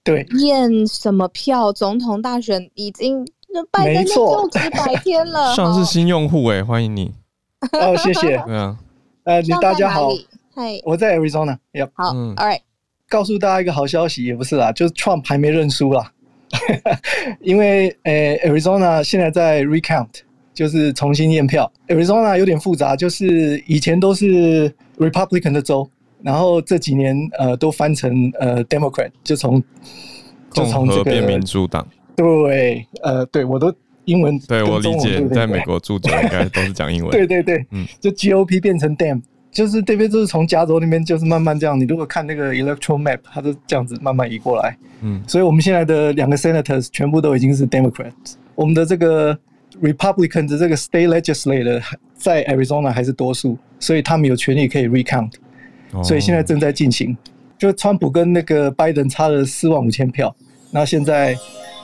[0.03, 1.71] 对，验什么票？
[1.71, 3.23] 总统大选已经
[3.71, 5.53] 拜登就职百天了。
[5.55, 7.13] 上是新用户哎，欢迎你。
[7.73, 8.37] 哦，谢谢。
[8.45, 8.77] 对啊，
[9.23, 10.09] 呃，你大家好，
[10.53, 11.57] 嗨，我在 Arizona。
[11.93, 12.59] 好，All right。
[13.07, 16.11] 告诉大家一个好消息，也不是啦，就是 Trump 还没认输啦，
[17.39, 20.09] 因为呃、欸、Arizona 现在在 recount，
[20.55, 21.71] 就是重新验票。
[21.87, 25.87] Arizona 有点复杂，就是以前都是 Republican 的州，
[26.23, 29.63] 然后这几年呃都翻成呃 Democrat，就从
[30.51, 31.87] 就从这个变民主党。
[32.15, 33.73] 对，呃，对我都
[34.05, 37.11] 英文，对我理解，在美国住久应该都是讲英文。
[37.11, 39.21] 对 对对，嗯，就 GOP 变成 dam，。
[39.51, 44.75] 就是这边就是从加州那边就是慢慢这样，你如果看那个 electoral map，它都这样子慢慢移过来。
[45.01, 49.37] 嗯，所以我们现在的两个 senators 全部都已经是 Democrats，我们的这个
[49.81, 51.81] Republican 的这个 state legislator
[52.15, 55.31] 在 Arizona 还是多数，所以他们有权利可以 recount。
[56.03, 57.15] 所以现在正在进行，
[57.57, 60.35] 就川普跟那个拜登差了四万五千票，
[60.71, 61.33] 那现在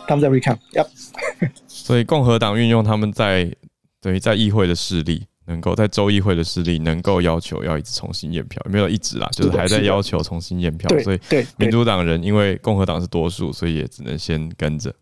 [0.08, 0.60] 他们在 recount。
[0.74, 0.88] Yep。
[1.68, 3.54] 所以共和党运用他们在
[4.00, 5.26] 等于在议会的势力。
[5.48, 11.20] 能够在州议会的势力能够要求要一直重新验票，没有一直啦，就是还在要求重新验票，所以
[11.58, 14.94] 民主党人因为共和党是多数，所以也只能先跟着。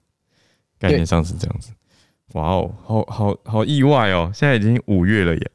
[0.80, 1.72] 概念上是这样子。
[2.34, 4.32] 哇哦，好好好意外哦！
[4.34, 5.52] 现在已经五月了耶。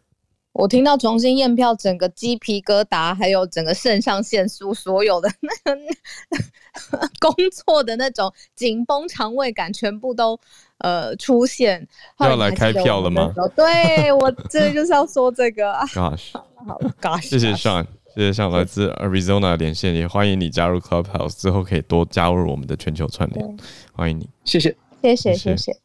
[0.55, 10.39] 我听到重新验票，整个鸡皮疙瘩，还有整个肾上腺素，所有的那个工作的那种紧绷肠胃感，全部都
[10.79, 11.87] 呃出现。
[12.21, 13.35] 要来开票了吗？
[13.57, 15.73] 对，我这就是要说这个。
[15.89, 23.57] Gosh， 好，Gosh， 谢谢 Sean，谢谢 Sean 来自 Arizona 连线，也欢迎你加入 Clubhouse，之后可以多加入我们的全球串联，
[23.93, 25.77] 欢迎你，谢谢，谢谢，谢谢。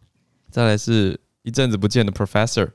[0.52, 2.70] 再来是一阵子不见的 Professor。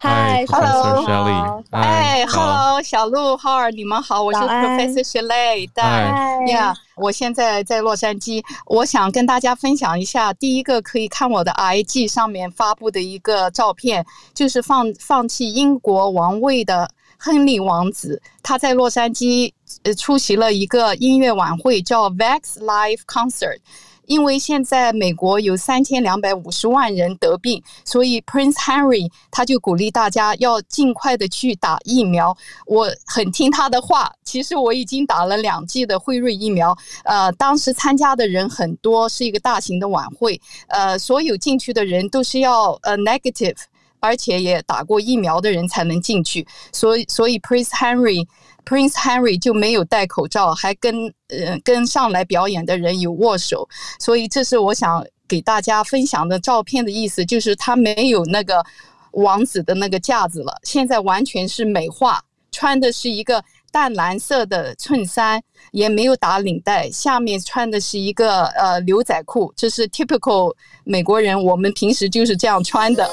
[0.00, 23.58] 嗨，Hello，哎，Hello，小鹿，How 你们好，我是 Professor Shelley，嗨呀，我现在在洛杉矶，我想跟大家分享一下，第一个可以看我的 IG 上面发布的一个照片，就是放放弃英国王位的亨利王子，他在洛杉矶呃出席了一个音乐晚会，叫 Vax Live Concert。
[24.08, 32.36] 因为现在美国有三千两百五十万人得病，所以 Prince Henry 他就鼓励大家要尽快的去打疫苗。
[32.66, 36.76] 我很听他的话，其实我已经打了两剂的辉瑞疫苗。
[37.04, 40.40] 呃，当时参加的人很多，是一个大型的晚会。
[40.68, 43.56] 呃，所有进去的人都是要呃 negative，
[44.00, 46.46] 而且也打过疫苗的人才能进去。
[46.72, 48.26] 所以，所以 Prince Henry。
[48.68, 53.66] Prince Henry 就没有戴口罩，还跟呃跟上来表演的人有握手，
[53.98, 58.62] 所以这是我想给大家分享的照片的意思，就是他没有那个
[59.12, 62.20] 王子的那个架子了，现在完全是美化，
[62.52, 70.54] 穿的是一个淡蓝色的衬衫，也没有打领带，下面穿的是一个呃牛仔裤，这是 typical
[70.84, 73.10] 美国人，我们平时就是这样穿的。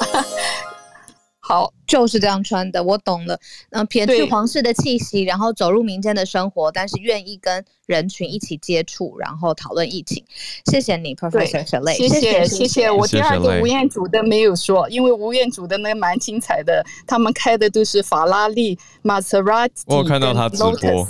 [1.47, 3.35] 好，就是这样穿的，我懂了。
[3.69, 10.25] 嗯、呃，撇去皇室的气息，然后走入民间的生活，但是愿意跟人群一起接触，然后讨论疫情。
[10.65, 11.93] 谢谢你，Professor Shelley。
[11.93, 12.89] 谢谢谢谢。
[12.89, 19.83] 我第二个吴彦祖的没有说，因为吴彦祖的那个蛮精彩的，他们开的都是法拉利、玛莎拉蒂。
[19.85, 21.07] 我有看到他直播。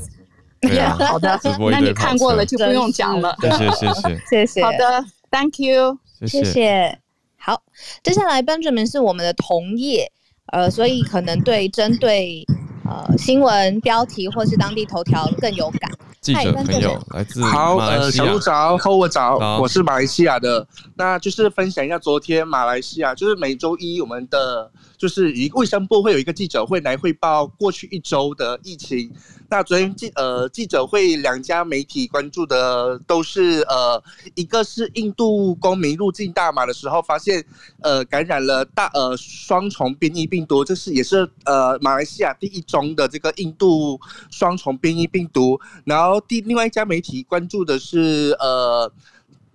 [0.60, 1.40] 对啊，好的，
[1.72, 3.34] 那你看过了就不用讲了。
[3.40, 4.62] 谢谢谢谢 谢谢。
[4.62, 6.44] 好的，Thank you，谢谢。
[6.44, 7.00] 谢谢。
[7.38, 7.62] 好，
[8.04, 10.12] 接下来 Benjamin 是我们的同业。
[10.48, 12.46] 呃，所以可能对针对
[12.84, 15.92] 呃新闻标题或是当地头条更有感。
[16.22, 24.72] 记者朋友来自好，呃，小鹿早，和我早，我是马来西亚的，那就是分享一下昨天马来西亚，就是每周一我们的。
[24.98, 29.12] 就是一卫生部会有一个记者会来汇报过去一周的疫情。
[29.56, 37.42] 那昨天记呃记者会两家媒体关注的都是呃一个是印度公民入境大马的时候发现
[37.80, 43.98] 呃感染了大呃双重变异病毒，这是也是呃马来西亚第一宗的这个印度
[44.30, 45.58] 双重变异病毒。
[45.86, 48.92] 然后第另外一家媒体关注的是呃。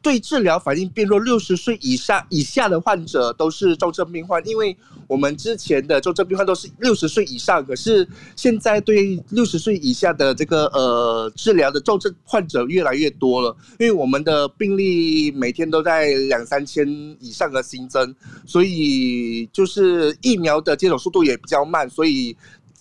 [0.03, 4.75] 对治疗反应变弱，六十岁以上以下的患者都是重症病患，因为
[5.11, 16.87] 我们之前的重症病患都是六十岁以上，可是现在对六十岁以下的这个呃治疗的重症患者越来越多了，因为我们的病例每天都在两三千
[17.19, 18.15] 以上的新增，
[18.47, 22.37] 所以就是疫苗的接种速度也比较慢，所以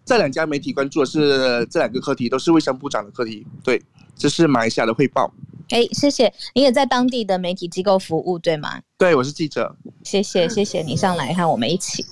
[0.06, 3.44] 这两家媒体关注的是这两个课题，都是卫生部长的课题。
[3.64, 3.82] 对，
[4.16, 5.34] 这是马来西亚的汇报。
[5.70, 6.34] 哎，谢谢。
[6.54, 8.82] 你也在当地的媒体机构服务，对吗？
[8.98, 9.76] 对，我是记者。
[10.04, 12.06] 谢谢，谢谢你上来和我们一起。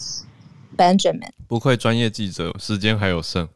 [0.78, 3.48] Benjamin，不愧专业记者，时间还有剩，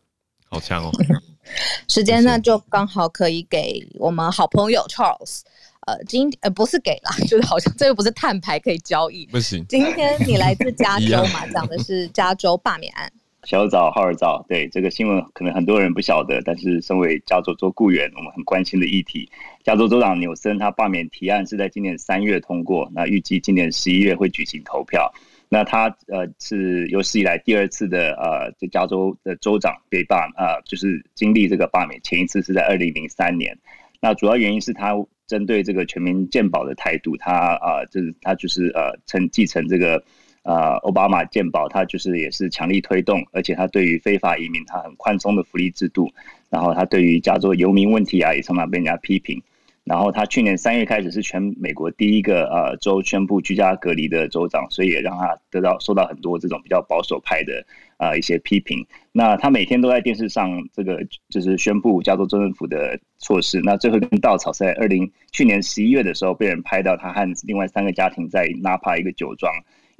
[0.50, 0.92] 好强哦。
[1.88, 5.42] 时间呢，就刚好可以给我们好朋友 Charles。
[5.88, 9.26] 呃，今呃不是给啦， 就是好像这又不是碳排可以交易。
[9.28, 9.66] 不行。
[9.68, 13.12] 今天你来自加 州嘛，讲的是加州罢免案。
[13.44, 19.28] 小早，浩尔早，对这个新闻可能很多人不晓得，但是身为加州州雇员，我们很关心的议题。
[19.64, 25.12] 加州州长纽森他罢免提案是在今年三月通过，那预计今年十一月会举行投票。
[25.50, 33.58] 那他呃是有史以来第二次的呃，在加州的州长被罢呃，就是经历这个罢免，前一次是在二零零三年。
[34.00, 34.94] 那主要原因是他
[35.26, 40.04] 针对这个全民健保的态度，他啊、呃、就是他就是呃承继承这个。
[40.44, 46.12] 呃，奥巴马健保，他就是也是强力推动，而且他对于非法移民，他很宽松的福利制度。
[46.50, 49.42] 然后他对于加州游民问题啊，也常常被人家批评。
[49.84, 57.66] 然后他去年三月开始是全美国第一个呃州宣布居家隔离的州长，所以也让他得到受到很多这种比较保守派的
[57.98, 58.86] 呃一些批评。
[59.12, 61.00] 那他每天都在电视上这个
[61.30, 63.60] 就是宣布加州州政府的措施。
[63.64, 69.52] 那最后一根稻草是在二零去年十一月的时候，被人拍到他和另外三个家庭在纳帕一个酒庄。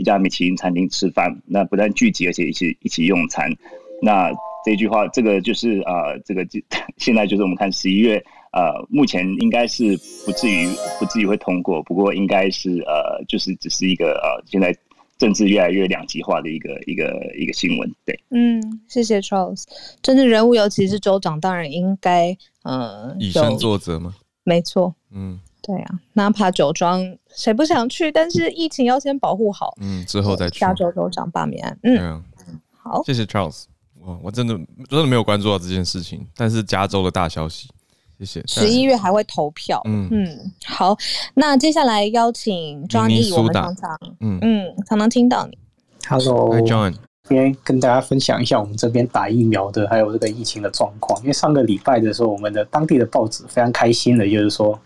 [0.02, 3.56] 一家米其林餐厅吃饭，那不但聚集，而且一起一起用餐。
[4.02, 4.32] 那
[4.66, 6.60] 这句话，这个就是呃，这个就
[6.98, 8.18] 现在就是我们看十一月，
[8.52, 10.68] 呃，目前应该是不至于
[11.00, 14.76] 不至于会通过，不过应该是呃，就是只是一个呃，现在
[15.20, 17.88] 政治越来越两极化的一个一个一个新闻。
[18.04, 19.66] 对，嗯，谢谢 Charles。
[20.02, 24.16] 政治人物尤其是州长，当然应该呃以身作则吗？
[24.44, 25.40] 没错，嗯。
[25.62, 28.12] 对啊，哪怕酒庄谁不想去？
[28.12, 29.76] 但是疫情要先保护好。
[29.80, 30.60] 嗯，之后再去。
[30.60, 31.78] 加州州长罢免案。
[31.84, 32.24] 嗯，啊、
[32.74, 33.66] 好，谢谢 Charles。
[34.04, 34.56] 我我真的
[34.90, 37.70] 真的没有关注到这件事情，但是加州的大消息。
[38.18, 38.44] 谢谢。
[38.48, 39.80] 十一月还会投票。
[39.86, 40.98] 嗯嗯，好，
[41.36, 45.56] 那接下来邀请 Johnny，我们常常嗯嗯常常听到你。
[46.08, 46.96] Hello，Hi John。
[47.30, 51.22] 今天跟大家分享一下我们这边打疫苗的，还有这个疫情的状况。
[51.22, 54.80] 因为上个礼拜的时候，我们的当地的报纸非常开心的，就是说。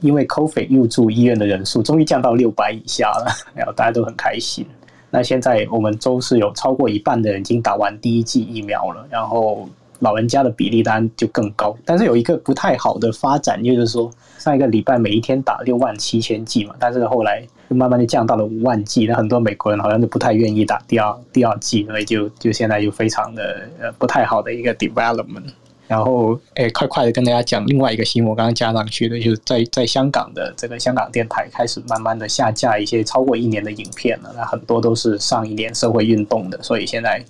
[0.00, 4.66] 因为 COVID 入住医院的人数终于降到六百以下了， 然后大家都很开心。
[5.10, 11.76] 那现在我们州是有超过一半的人已经打完第一剂疫苗了，然后老人家的比例当然就更高。
[11.84, 25.50] 但是有一个不太好的发展，就是说上一个礼拜每一天打六万七千剂嘛，但是后来就慢慢就降到了五万剂，那很多美国人好像就不太愿意打第二第二剂，所以就就现在就非常的呃不太好的一个 development。
[25.90, 34.32] 然后，诶，快快的跟大家讲另外一个新闻，我刚刚加上去的，就是在在香港的这个香港电台开始慢慢的下架一些超过一年的影片了。
[34.36, 37.20] 那很多都是上一年社会运动的，所以现在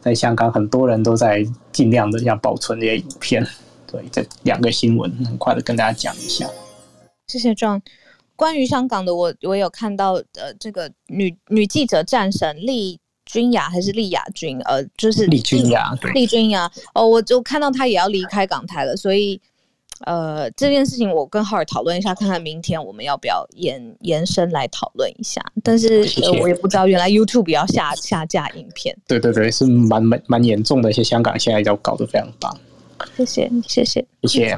[0.00, 3.44] 在香港很多人都在尽量的要保存这些影片。
[3.90, 6.48] 所以这两个新闻很快的跟大家讲一下。
[7.26, 7.80] 谢谢 John。
[8.36, 13.00] 关于香港的，我我有看到呃，这个女女记者战神丽。
[13.28, 14.58] 君雅还是丽雅君？
[14.62, 16.68] 呃，就是丽君雅，丽君雅。
[16.94, 19.38] 哦，我就看到他也要离开港台了，所以
[20.06, 25.42] 呃，这件事情我跟浩尔讨论一下，看看明天我们要不要延延伸来讨论一下。
[25.62, 28.96] 但是谢谢、呃、我也不知道，原来 YouTube 要下下架影片。
[29.06, 32.50] 对对对，是蛮蛮蛮严重的，一些香港现在要搞得非常大。
[33.16, 34.56] 谢谢谢谢谢谢。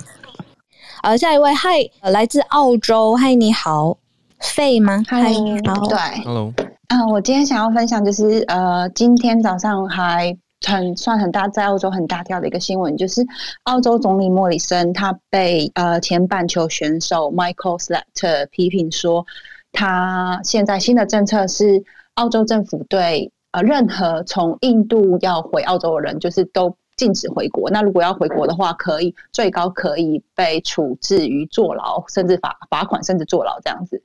[1.03, 3.99] 呃， 下一位，嗨，来自澳洲，嗨，你好，
[4.39, 5.03] 费吗？
[5.09, 6.55] 嗨，你好，对，Hello。
[6.91, 13.25] 啊，我今天想要分享就是，呃，今天早上还很算很大，在澳洲很大跳的一个新闻，就是
[13.63, 19.25] 澳洲总理莫里森他被呃前板球选手 Michael Slater 批评说，
[19.71, 21.81] 他现在新的政策是
[22.15, 27.71] 澳洲政府对呃任何从印度要回澳洲的人，就是都禁止回国。
[27.71, 34.03] 那如果要回国的话，可以最高可以被处置于坐牢，甚至罚罚款，甚至坐牢这样子。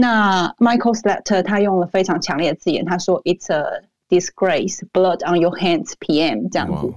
[0.00, 6.92] 那 Michael Slater 他用了非常强烈的字眼，他说 "It's a disgrace, blood on your hands, PM" 这样子。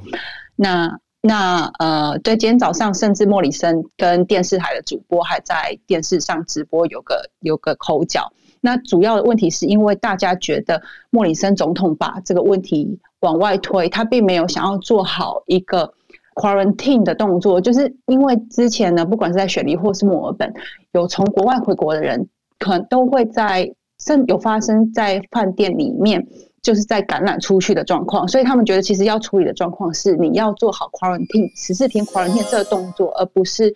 [0.55, 8.31] 那那呃，对，今天早上甚至莫里森跟电视台的主播还在电视上直播，有个有个口角。
[8.59, 15.91] 那主要的问题是因为大家觉得莫里森总统把这个问题往外推，他并没有想要做好一个
[16.35, 20.53] quarantine 的动作，就是因为之前呢，不管是在雪梨或是墨尔本，
[20.91, 22.27] 有从国外回国的人。
[22.61, 23.67] 可能都会在
[24.05, 26.25] 甚有发生在饭店里面，
[26.61, 33.73] 就是在感染出去的状况，所以他们觉得其实要处理的状况是你要做好 quarantine 十四天 quarantine 这个动作，而不是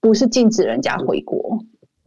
[0.00, 1.58] 不是禁止人家回国。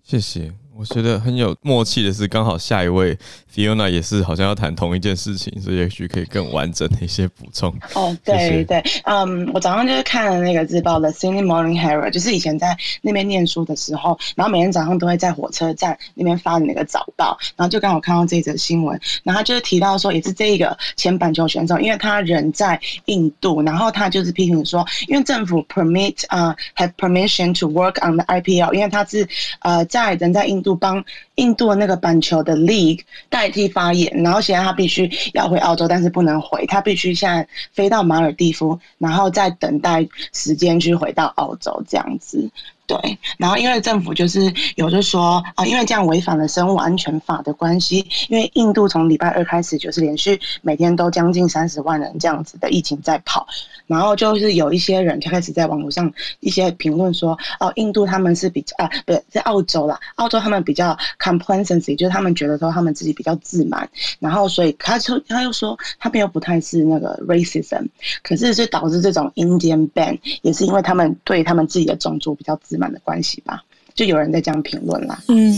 [0.03, 3.17] 谢谢，我觉得很有默契的是，刚好下一位
[3.53, 7.73] Fiona 也是好像要谈同一件事情，所以也许可以更完整的一些补充。
[7.93, 29.25] 哦，对对，嗯，我早上就是看了那个日报的 Sydney Morning Herald，就是以前在那边念书的时候，然后每天早上都会在火车站那边发的那个早报，然后就刚好看到这则新闻，然后他就是提到说，也是这一个前板球选手，因为他人在印度，然后他就是批评说，因为政府 permit 啊、uh, have permission to work on the IPL，因为他是
[29.59, 30.75] 呃在人在印度。
[30.75, 31.05] 帮
[31.35, 42.49] 印度那个板球的 league 代替发言，然后现在他必须要回澳洲，但是不能回，他必须现在飞到马尔地夫，然后再等待时间去回到澳洲这样子。
[42.87, 53.47] 对，然后因为政府就是有就说啊，因为这样违反了生物安全法的关系，因为印度从礼拜二开始就是连续每天都将近三十万人这样子的疫情在跑，
[53.87, 67.87] 然后就是有一些人就开始在网络上一些评论说，哦，印度他们是比较啊，不是在澳洲啦，澳洲他们比较 complacency，就是他们觉得说他们自己比较自满，然后所以他就他又说他们又不太是那个 racism，
[68.21, 72.74] 可是是导致这种 Indian ban 也是因为他们对他们自己的种族比较自。
[72.77, 73.63] 满的关系吧，
[73.93, 75.21] 就有人在这样评论啦。
[75.27, 75.53] 嗯，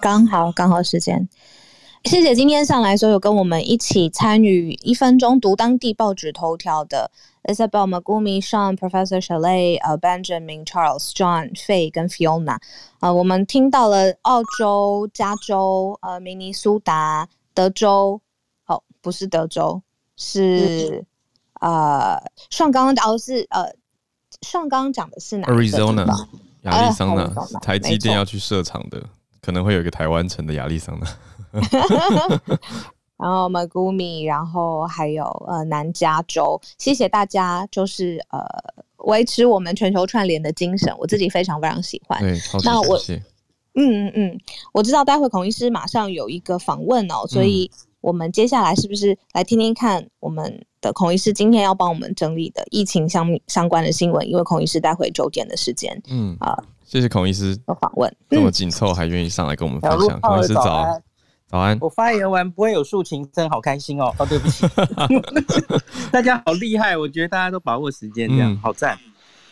[0.00, 1.28] 刚好刚好时间，
[2.04, 7.10] 谢谢今天上来所有跟我们一起参与一分钟读当地报纸头条的
[7.44, 12.58] Isabel Magumi、Sean、Professor Shalay、呃 Benjamin、Charles、John、Faye 跟 Fiona。
[13.00, 18.20] 呃，我们听到了澳洲加州、呃明尼苏达、德州，
[18.66, 19.82] 哦，不是德州，
[20.16, 21.04] 是、
[21.60, 23.72] 嗯、呃上刚刚哦是呃。
[24.44, 26.06] 上刚刚讲的是哪个？Arizona，
[26.62, 29.02] 亚利桑那，台积电要去设厂的，
[29.40, 31.08] 可能会有一个台湾城的亚利桑那。
[33.16, 38.40] 然后 Magumi，然后还有呃南加州，谢谢大家，就是呃
[38.98, 42.20] 维持我们全球串联的精神，我自己非常非常喜欢。
[42.20, 42.96] 对，那我，
[43.74, 44.40] 嗯嗯嗯，
[44.72, 47.70] 我知道待会孔医师马上有一个访问哦，所以。
[47.72, 54.28] 嗯我们接下来是不是来听听看我们的孔医师今天要帮我们整理的疫情相相关的新闻？
[54.28, 60.20] 因为孔医师待会九点的时间，嗯啊，谢谢孔医师的访问，这么紧凑还愿意上来跟我们分享。
[60.20, 61.02] 孔医师早，
[61.48, 61.78] 早安！
[61.80, 64.14] 我发言完不会有抒情，真好开心哦！
[64.18, 64.66] 哦，对不起，
[66.12, 68.98] 大家好厉害，我觉得大家都把握时间，这样、嗯、好赞。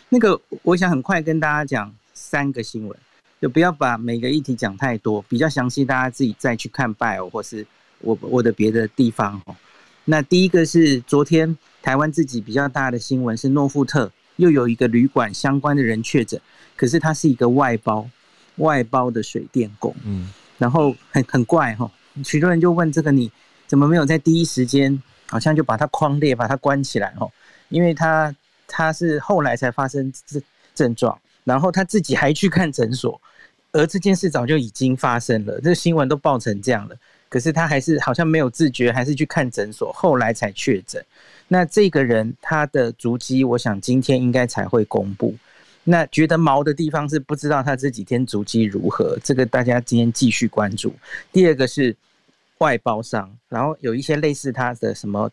[0.09, 2.95] 那个，我想很快跟大家讲三个新闻，
[3.41, 7.65] 就不要把每个议题讲太多，比较详细，大家自己再去看 bio 或是。
[8.05, 9.55] 我我的别的地方哦，
[10.05, 16.39] 那第一个是昨天台湾自己比较大的新闻是诺富特又有一个旅馆相关的人确诊，
[16.75, 18.09] 可是他是一个外包
[18.57, 21.89] 外包的水电工，嗯，然后很很怪哈，
[22.23, 23.31] 许多人就问这个你
[23.67, 27.31] 怎么没有在第一时间好像就把它框列把它关起来哦，
[27.69, 28.35] 因为他
[28.67, 30.41] 他是后来才发生这
[30.75, 33.19] 症状，然后他自己还去看诊所，
[33.71, 36.95] 而这件事早就已经发生了，这个新闻都报成这样了。
[37.33, 41.03] 可是他还是好像没有自觉，还是去看诊所，后来才确诊。
[41.47, 45.33] 那这个人他的足迹，我想今天应该才会公布。
[45.83, 50.93] 那觉得毛的地方是不知道他这几天足迹如何，这个大家今天继续关注。
[51.31, 51.95] 第二个是
[52.59, 55.27] 外包商，然后有一些类似他的什么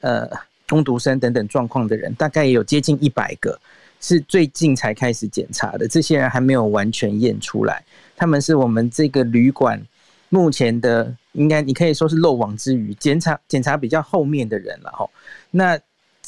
[0.00, 0.28] 呃
[0.66, 3.56] 中读生等等状况的人，大概也有接近一百个，
[4.00, 5.86] 是最近才开始检查的。
[5.86, 7.84] 这些人还没有完全验出来，
[8.16, 9.80] 他们是我们这个旅馆
[10.28, 11.16] 目前的。
[11.36, 15.06] 应该你可以说是漏网之鱼，检查检查比较后面的人了哈。
[15.50, 15.78] 那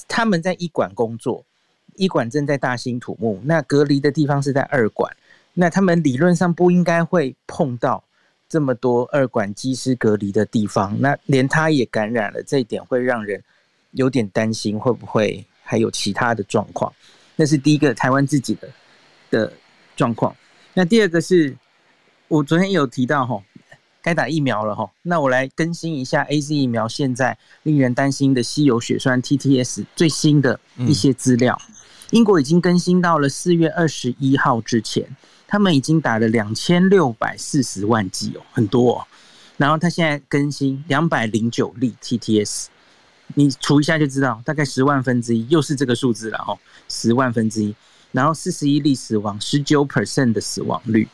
[0.06, 1.42] 他们在一馆工作，
[1.96, 5.10] 一馆正在大兴土木，那隔离的地方是在二馆，
[5.54, 8.04] 那他们理论上不应该会碰到
[8.50, 13.42] 这么多二馆机师隔离的地方，那连他也感染了，这一点会让人
[13.92, 16.92] 有点担心，会不会还有其他的状况？
[17.34, 18.68] 那是第一个台湾自己的
[19.30, 19.50] 的
[19.96, 20.36] 状况。
[20.74, 21.56] 那第二个是
[22.28, 23.42] 我昨天有提到哈。
[24.08, 31.60] 该打疫苗了哈，那我来更新一下 AZ 疫苗现在令人担心的稀有血栓 TTS 最新的一些资料。
[32.12, 35.14] 英国已经更新到了四月二十一号之前，
[35.46, 39.06] 他们已经打了两千六百四十万剂哦，很多哦。
[39.58, 42.68] 然后他现在更新两百零九例 TTS，
[43.34, 47.74] 你除一下就知道，大概十万分之一，又是这个数字了哦，十万分之一。
[48.12, 51.06] 然后四十一例死亡，十九 percent 的死亡率，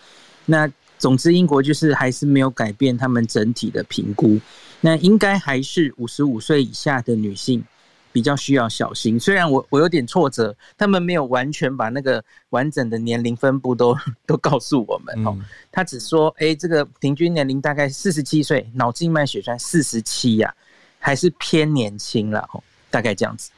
[0.46, 0.70] 那。
[1.04, 4.40] 总之，英国就是还是没有改变他们整体的评估。
[4.80, 7.62] 那应该还是五十五岁以下的女性
[8.10, 9.20] 比较需要小心。
[9.20, 13.94] 虽然我我有点挫折，他们没有完全把那个完整的年龄分布都
[14.24, 15.36] 都告诉我们哦。
[15.70, 20.54] 他只说，哎、欸，这个平均年龄大概四十七岁，脑静脉血栓四十七呀，
[20.98, 23.50] 还是偏年轻了哦，大概这样子。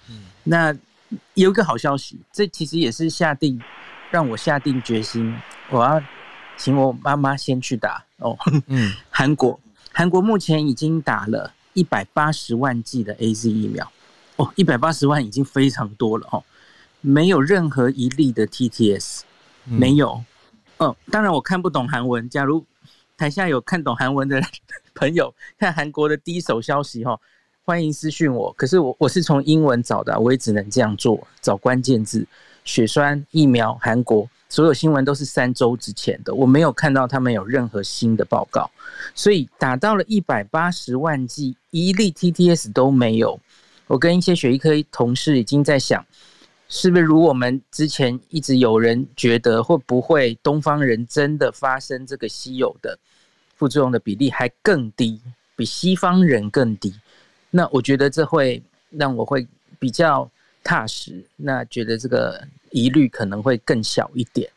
[0.42, 0.76] 那
[1.34, 3.62] 有一个好消息，这其实也是下定
[4.10, 5.32] 让我下定决心，
[5.70, 6.02] 我要。
[6.56, 8.36] 请我妈妈先去打哦。
[8.66, 9.58] 嗯， 韩国，
[9.92, 13.90] 韩国目前已经打了一百八十万剂的 AZ 疫苗
[14.36, 16.42] 哦，一百八十万已经非常多了哦，
[17.00, 19.20] 没有任何一例的 TTS，
[19.64, 20.22] 没有。
[20.78, 22.64] 嗯、哦，当然我看不懂韩文，假如
[23.16, 24.42] 台下有看懂韩文的
[24.94, 27.20] 朋友，看韩国的第一手消息哈、哦，
[27.64, 28.52] 欢迎私讯我。
[28.52, 32.26] 可是我我是从英文找的，我也只能这样做，找关键字。
[32.64, 38.70] 血栓疫苗，韩国所有新闻都是三周之前的，我没有看到他们有任何新的报告，
[39.14, 43.38] 所以打到了一百八十万剂，一例 TTS 都没有。
[43.86, 46.04] 我跟一些血液科同事已经在想，
[46.68, 52.98] 是不是如我们之前一直有人觉得，会不会东方人真的发生这个稀有的
[53.56, 55.20] 副作用的比例还更低，
[55.56, 56.94] 比西方人更低？
[57.50, 59.46] 那我觉得这会让我会
[59.78, 60.30] 比较。
[60.68, 62.42] 踏实，那觉得这个
[62.76, 64.50] 疑虑可能会更小一点，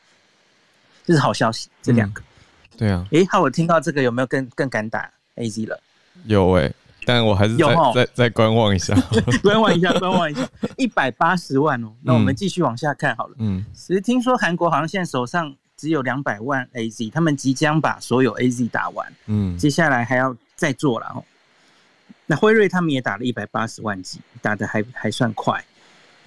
[1.05, 1.70] 这是好消息。
[1.82, 3.07] 这两个，嗯、对啊。
[3.11, 5.80] 诶，好，我听到这个有没有更更敢打 AZ 了？
[6.26, 8.93] 有哎、欸，但我还是再齁再再观望一下，
[9.41, 10.45] 观望一下，观望一下。
[10.76, 13.36] 一百八十万哦， 那我们继续往下看好了。
[13.39, 19.13] 嗯，其实听说韩国好像现在手上只有两百万 AZ，他们即将把所有 AZ 打完。
[19.28, 21.24] 嗯，接下来还要再做了哦。
[22.26, 25.63] 那辉瑞他们也打了一百八十万剂，打的还还算快。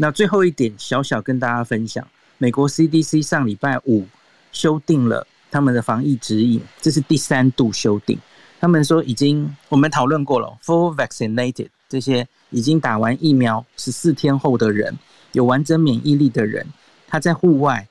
[0.03, 2.05] 那最后一点，小小跟大家分享，
[2.37, 4.05] 美国 CDC 上礼拜五
[4.51, 8.19] 修订了他们的防疫指引，这是第三度修订。
[8.59, 14.99] 他们说已经我们讨论过了，full vaccinated 这些已经打完疫苗十四天后的人，
[15.31, 16.67] 有完整免疫力的人，
[17.07, 17.87] 他在户外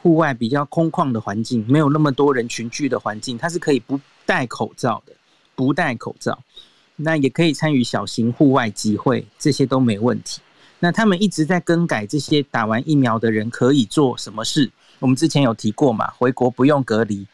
[0.00, 5.12] 户外比较空旷的环境，没有那么多人群聚的环境，他是可以不戴口罩的，
[5.54, 6.42] 不戴口罩，
[6.96, 10.40] 那也可以参与小型户外集会，这些都没问题。
[10.84, 14.68] 那他们一直在更改这些打完疫苗的人可以做什么事？
[14.98, 17.24] 我们之前有提过嘛，回国不用隔离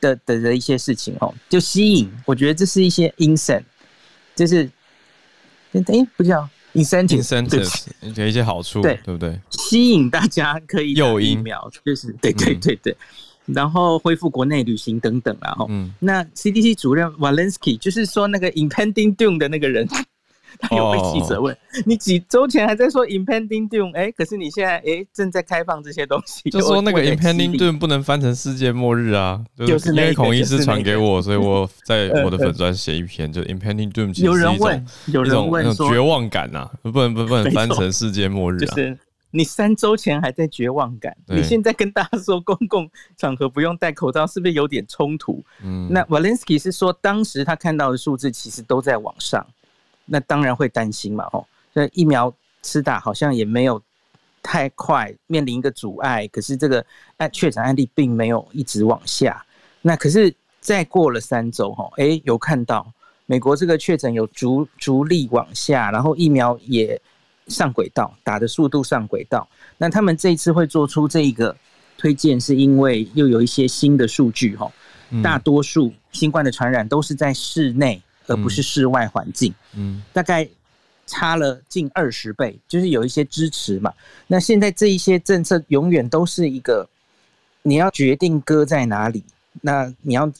[0.00, 2.10] 的的的一些事情哦，就吸引。
[2.26, 3.62] 我觉得这是一些 incentive，
[4.34, 4.68] 就是
[5.72, 5.82] 哎，
[6.16, 9.40] 不叫 incentive，incentive 给一些好处，对对不对？
[9.50, 12.96] 吸引大家可以打疫苗，就是对对对对，
[13.46, 19.86] 然后恢复国内旅行等等然后，嗯，那 CDC 主任 Walensky 就是说那个 impending doom 的那个人。
[20.58, 21.82] 他有被记者问：“oh.
[21.86, 38.98] 你几周前还在说 impending doom，哎，可是你现在哎正在开放这些东西，就说那个 impending doom 不能翻成世界末日啊，就是因为孔医师传给我，所以我在我的粉专写一篇，就 impending doom 其实是一种有人问绝望感呐，不能不不能翻成世界末日啊，就是
[39.30, 45.42] 你三周前还在绝望感，你现在跟大家说公共场合不用戴口罩，是不是有点冲突？
[45.64, 49.46] 嗯，那 Walensky 是说当时他看到的数字其实都在往上。”
[50.12, 53.80] 那当然会担心嘛，吼，这疫苗吃打好像也没有
[54.42, 56.28] 太快，面临一个阻碍。
[56.28, 56.84] 可是这个
[57.16, 59.42] 案确诊案例并没有一直往下。
[59.80, 62.86] 那可是再过了三周，吼，哎，有看到
[63.24, 67.00] 美国这个确诊有逐逐力往下，然后疫苗也
[67.46, 69.48] 上轨道，打的速度上轨道。
[69.78, 71.56] 那他们这一次会做出这一个
[71.96, 74.70] 推荐，是因为又有一些新的数据，吼，
[75.22, 78.02] 大多数新冠的传染都是在室内。
[78.26, 80.48] 而不是室外环境，嗯，大概
[81.06, 83.92] 差了近二十倍，就是有一些支持嘛。
[84.26, 86.88] 那现在这一些政策永远都是一个，
[87.62, 89.22] 你要决定搁在哪里，
[89.60, 90.30] 那你要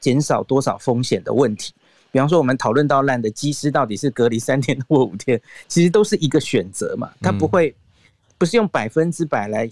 [0.00, 1.72] 减少多少风险的问题。
[2.10, 7.10] 比方说，我们讨论到烂的机师到底是隔离三天或五天，其实都是一个选择嘛。
[7.20, 7.74] 它不会
[8.38, 9.68] 不是用百分之百来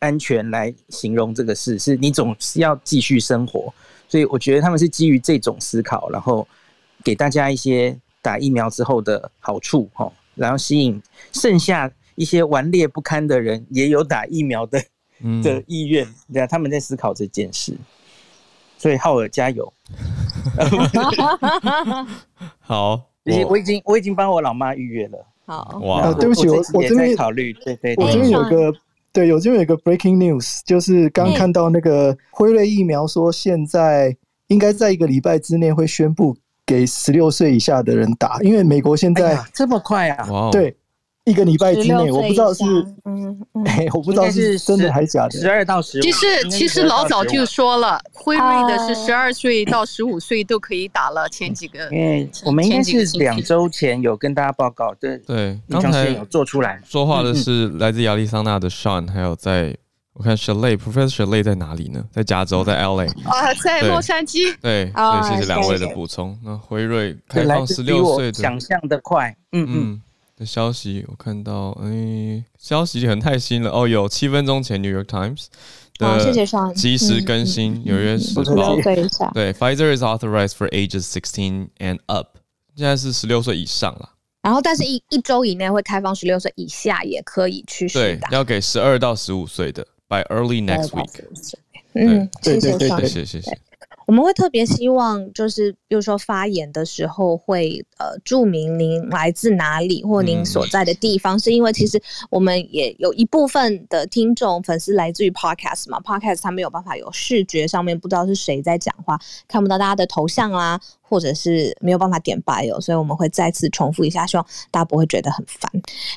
[0.00, 3.72] 安全来形容这个事，是你总是要继续生活。
[4.08, 6.46] 所以我觉得他们是基于这种思考，然后
[7.02, 11.00] 给大家一些打疫苗之后的好处，哈，然后吸引
[11.32, 14.80] 剩下一些顽劣不堪的人也有打疫苗的
[15.42, 17.76] 的意愿，对啊，他们在思考这件事。
[18.78, 19.72] 所以浩尔加油！
[22.60, 23.00] 好，
[23.48, 25.26] 我已经我已经帮我老妈预约了。
[25.46, 28.70] 好，哇，对不起，我我这边考虑，对对，我这边有个。
[29.16, 34.14] 对，有这边有一个 breaking news，就是刚看到那个辉瑞疫苗说，现在
[34.48, 36.36] 应该在一个礼拜之内会宣布
[36.66, 40.50] 给十六岁以下的人打，因为美国现在、哎、这么快啊？
[40.52, 40.76] 对。
[41.26, 42.62] 一个礼拜之内，我不知道是，
[43.04, 45.32] 嗯， 哎，我不知道是真的还是假的。
[45.32, 51.28] 十二到十五，其实其实老早就说了，辉瑞的是十二岁到十五岁都可以打了。
[51.28, 56.80] 前几个，因为我们应该是两周前有跟大家报告，对对，刚才有做出来。
[56.84, 59.76] 说话的是来自亚利桑那的 Sean，还有在
[60.12, 62.04] 我看 Shalay，Professor Shalay 在哪里呢？
[62.12, 64.54] 在加州，在 LA 啊，在洛杉矶。
[64.62, 66.38] 对，所以谢谢两位的补充。
[66.44, 70.02] 那辉瑞开放十六岁的，想象的快，嗯嗯。
[70.36, 73.88] 的消息我看到，哎，消息很太新了哦。
[73.88, 75.46] 有七分钟前，《New York Times》
[76.06, 78.76] 好，谢谢上及时更新纽约时报。
[79.32, 82.36] 对，Pfizer is authorized for ages sixteen and up，
[82.76, 84.10] 现在是十六岁以上了。
[84.42, 88.28] 然后，但是一一周以内会开放十六岁以下也可以去试打。
[88.28, 91.24] 对，要给十二到十五岁的，by early next week。
[91.94, 93.58] 嗯，谢谢上，谢谢谢谢。
[94.06, 102.00] 我们会特别希望，就是比如说发言的时候会呃注明您来自哪里或您所在的地方，嗯、是因为其实
[102.30, 115.68] 我们也有一部分的听众粉丝来自于 Podcast 嘛，Podcast 它没有办法有视觉上面不知道是谁在讲话，看不到大家的头像啊，或者是没有办法点 bio，所以我们会再次重复一下，希望大家不会觉得很烦。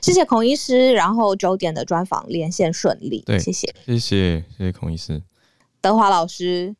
[0.04, 5.24] 谢谢孔医师，然后九点的专访连线顺利，对，谢谢，谢谢谢谢孔医师，
[5.82, 6.76] 德华老师。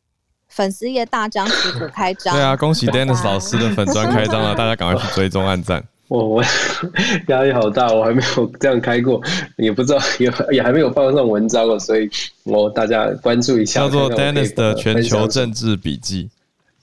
[0.50, 5.82] 粉丝页大张旗鼓开张，对啊，恭喜 Dennis 老师的粉砖开张了，大家赶快去追踪按赞。
[6.08, 6.42] 我我
[7.28, 9.22] 压力好大，我还没有这样开过，
[9.56, 12.10] 也不知道也也还没有放上文章了，所以
[12.42, 16.28] 我大家关注一下，叫做 Dennis 的全球政治笔记，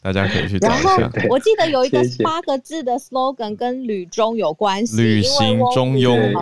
[0.01, 1.11] 大家可以去找一下。
[1.29, 6.33] 我记得有一个八个字的 slogan 跟旅中有关系，旅行中庸，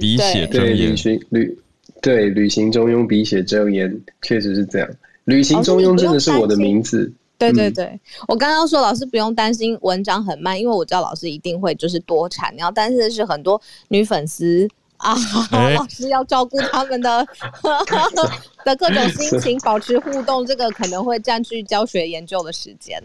[0.00, 0.96] 笔写真言，
[1.30, 1.56] 旅
[2.02, 4.88] 对旅行中庸笔写真言，确实是这样。
[5.24, 7.12] 旅行中用真的是我的名字。
[7.36, 12.54] 对对对，嗯、我刚刚说老师不用担心文章很慢，因为我知道老师一定会就是多产。
[12.54, 14.68] 你要担心的是很多女粉丝
[14.98, 15.14] 啊，
[15.50, 17.26] 欸、老师要照顾他们的
[18.64, 23.02] 的各种心情，保持互动，这个可能会占据教学研究的时间。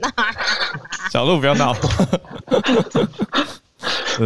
[1.12, 1.76] 小鹿不要闹。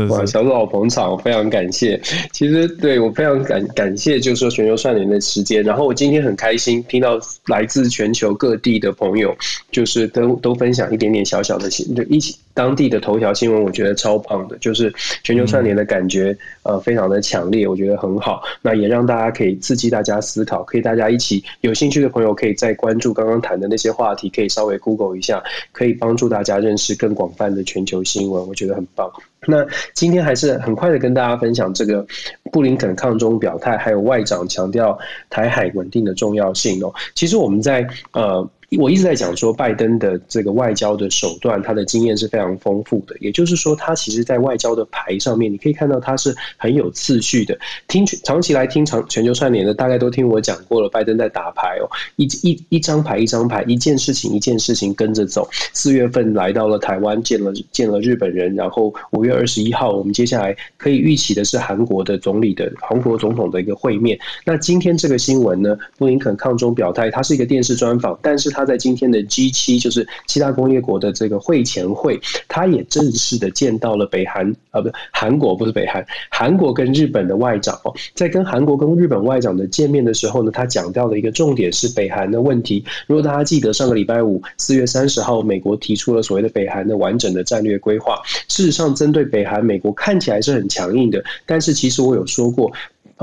[0.09, 1.99] 哇，小鹿好捧场，非常感谢。
[2.31, 5.61] 其实对我非常感感谢，就是说全球串联的时间。
[5.63, 9.35] 然后我今天很开心听到来自全球各地的朋友，
[9.71, 14.91] 就是都都分享一点点小小的新，就一起当地的头条新闻，我觉得超棒的，就是
[15.23, 18.41] 全球串联的感觉，呃，非常的强烈，我觉得很好。
[18.63, 29.11] 那也让大家可以刺激大家思考，可以大家一起有兴趣的朋友可以再关注刚刚谈的那些话题，可以稍微 Google 一下，可以帮助大家认识更广泛的全球新闻，我觉得很棒。
[29.47, 32.05] 那今天还是很快的跟大家分享这个
[32.51, 34.97] 布林肯抗中表态，还有外长强调
[35.29, 36.93] 台海稳定的重要性哦。
[37.15, 38.49] 其实我们在呃。
[38.77, 43.15] 我一直在讲说，拜登的这个外交的手段，他的经验是非常丰富的。
[43.19, 47.57] 也就是说，他其实，在外交的牌上面，你可以看到他是很有次序的。
[47.87, 50.89] 听长期来听长全球串联的，大概都听我讲过了。
[50.89, 55.47] 拜登在打牌哦，一一一张牌一张牌，一件事情一件事情跟着走。
[55.73, 64.17] 四月份来到了台湾，见了见了日本人，然后五月二十一号，我们接下来可以预期的是韩国的总理的韩国总统的一个会面。
[64.45, 68.62] 那今天这个新闻呢，布林肯抗中表态，他是一个电视专访，但是他。
[68.63, 82.85] 他在今天的 G 七就是七大工业国的这个会前会，他也正式的见到了北韩，呃，不，韩国不是北韩，韩国跟日本的外长哦，在跟韩国跟日本外长的见面的时候呢，他讲到的一个重点是北韩的问题。
[83.05, 92.71] 如果大家记得上个礼拜五四月三十号，美国提出了所谓的北韩的完整的战略规划，事实上针对北韩，美国看起来是很强硬的，但是其实我有说过。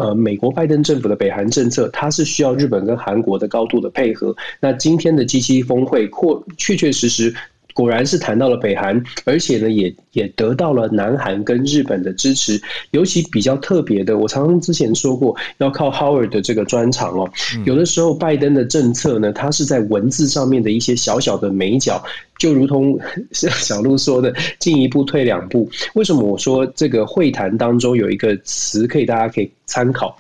[0.01, 4.35] 呃，美国拜登政府的北韩政策，它是需要日本跟韩国的高度的配合。
[4.59, 6.09] 那今天的 G7 峰会，
[6.57, 7.35] 确确确实实。
[7.75, 12.61] 果然是谈到了北韩，而且呢，也也得到了南韩跟日本的支持。
[12.91, 17.31] 尤其比较特别的，我常常之前说过，要靠 Howard 的这个专长哦。
[17.65, 22.03] 有的时候，拜登的政策呢，它是在文字上面的一些小小的美角，
[22.39, 22.99] 就如同
[23.33, 25.71] 像 小鹿说的，进一步退两步。
[25.95, 30.17] 为什么我说这个会谈当中有一个词可以大家可以参考？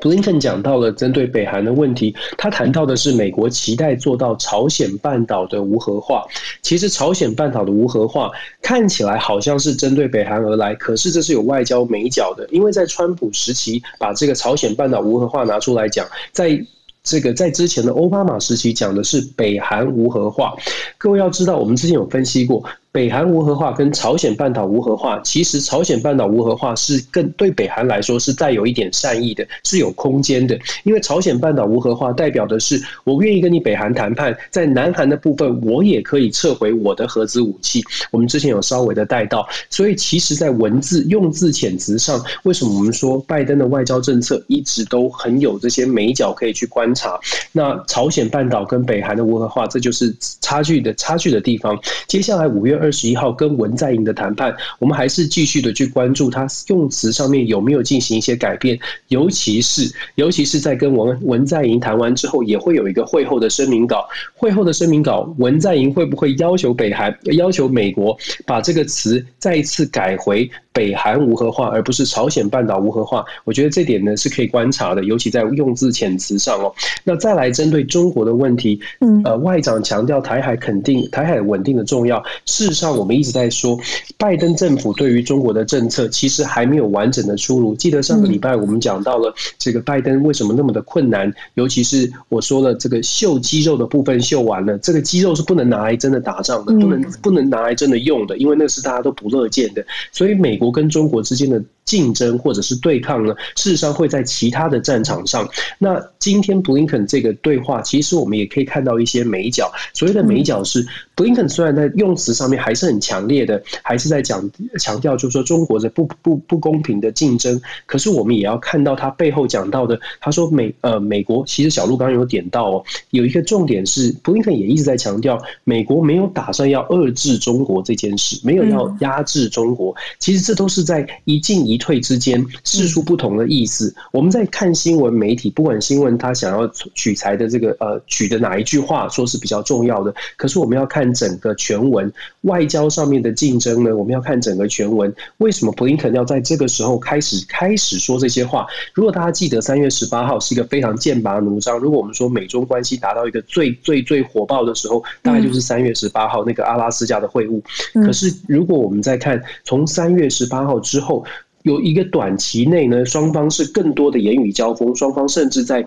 [0.00, 6.24] 布林肯讲到了针对北韩的问题，他谈到的是美国期待做到朝鲜半岛的无核化。
[6.62, 8.30] 其实朝鲜半岛的无核化
[8.60, 16.60] 看起来好像是针对北韩而来，可是这是有外交眉角的，因为在川普时期把这个朝鲜半岛无核化拿出来讲，在
[17.02, 20.54] 这个在之前的奥巴马时期讲的是北韩无核化。
[20.96, 22.64] 各位要知道，我们之前有分析过。
[22.94, 30.56] 北韩无核化跟朝鲜半岛无核化，其实朝鲜半岛无核化是更对北韩来说是带有一点善意的，是有空间的。
[30.84, 37.82] 因为朝鲜半岛无核化代表的是我愿意跟你北韩谈判，在南韩的部分我也可以撤回我的核子武器。
[38.12, 47.18] 我们之前有稍微的带到，所以其实，在文字用字遣词上，为什么我们说拜登的外交政策一直都很有这些眉角可以去观察？
[47.50, 51.76] 那朝鲜半岛跟北韩的无核化，这就是差距的差距的地方。
[52.06, 52.83] 接下来五月。
[52.84, 58.78] 二十一号跟文在寅的谈判，我们还是继续的去关注他用词上面有没有进行一些改变，
[59.08, 64.06] 尤其是尤其是在跟文文在寅谈完之后，也会有一个会后的声明稿。
[64.34, 68.14] 会后的声明稿，文在寅会不会要求北韩、要求美国
[68.44, 73.24] 把这个词再一次改回北韩无核化，而不是朝鲜半岛无核化？
[73.44, 76.74] 我觉得这点呢是可以观察的，尤其在用字遣词上哦。
[77.02, 82.22] 那再来针对中国的问题，嗯呃，外长强调台海肯定、台海稳定的重要。
[82.44, 83.78] 事实上，我们一直在说，
[84.18, 87.74] 拜登政府对于中国的政策其实还没有完整的出炉。
[87.76, 99.86] 记得上个礼拜我们讲到了这个拜登为什么那么的困难，尤其是我说了这个秀肌肉的部分秀完了，这个肌肉是不能拿来真的打仗的，不能不能拿来真的用的，因为那是大家都不乐见的。
[100.10, 105.48] 所以美国跟中国之间的竞争或者是对抗呢，事实上会在其他的战场上。
[105.78, 109.70] 那今天布林肯这个对话，其实我们也可以看到一些美角。
[109.92, 117.60] 所谓的美角是，布林肯虽然在用词上面还是很强烈的，还是在讲强调，就是说中国的不不不公平的竞争。
[117.84, 129.94] 可是我们也要看到他背后讲到的，他说美呃美国，其实小路刚刚有点到哦，有一个重点是，布林肯也一直在强调，美国没有打算要遏制中国这件事，没有要压制中国。
[130.18, 131.73] 其实这都是在一进一。
[131.74, 133.92] 一退之间，释出不同的意思。
[134.12, 140.14] 我们在看新闻媒体，不管新闻他想要取材的这个呃取的哪一句话，说是比较重要的。
[140.36, 142.10] 可是我们要看整个全文，
[142.42, 145.12] 外交上面的竞争呢，我们要看整个全文。
[145.38, 148.66] 为什么布林肯要在这个时候开始开始说这些话？
[148.94, 157.60] 如果大家记得三月十八号是一个非常剑拔弩张，如果我们说美中关系达到一个最最最火爆的时候，大概就是三月十八号那个阿拉斯加的会晤。
[157.94, 161.24] 可是如果我们再看从三月十八号之后。
[161.64, 165.86] 有一个短期内呢，双方是更多的言语交锋，双方甚至在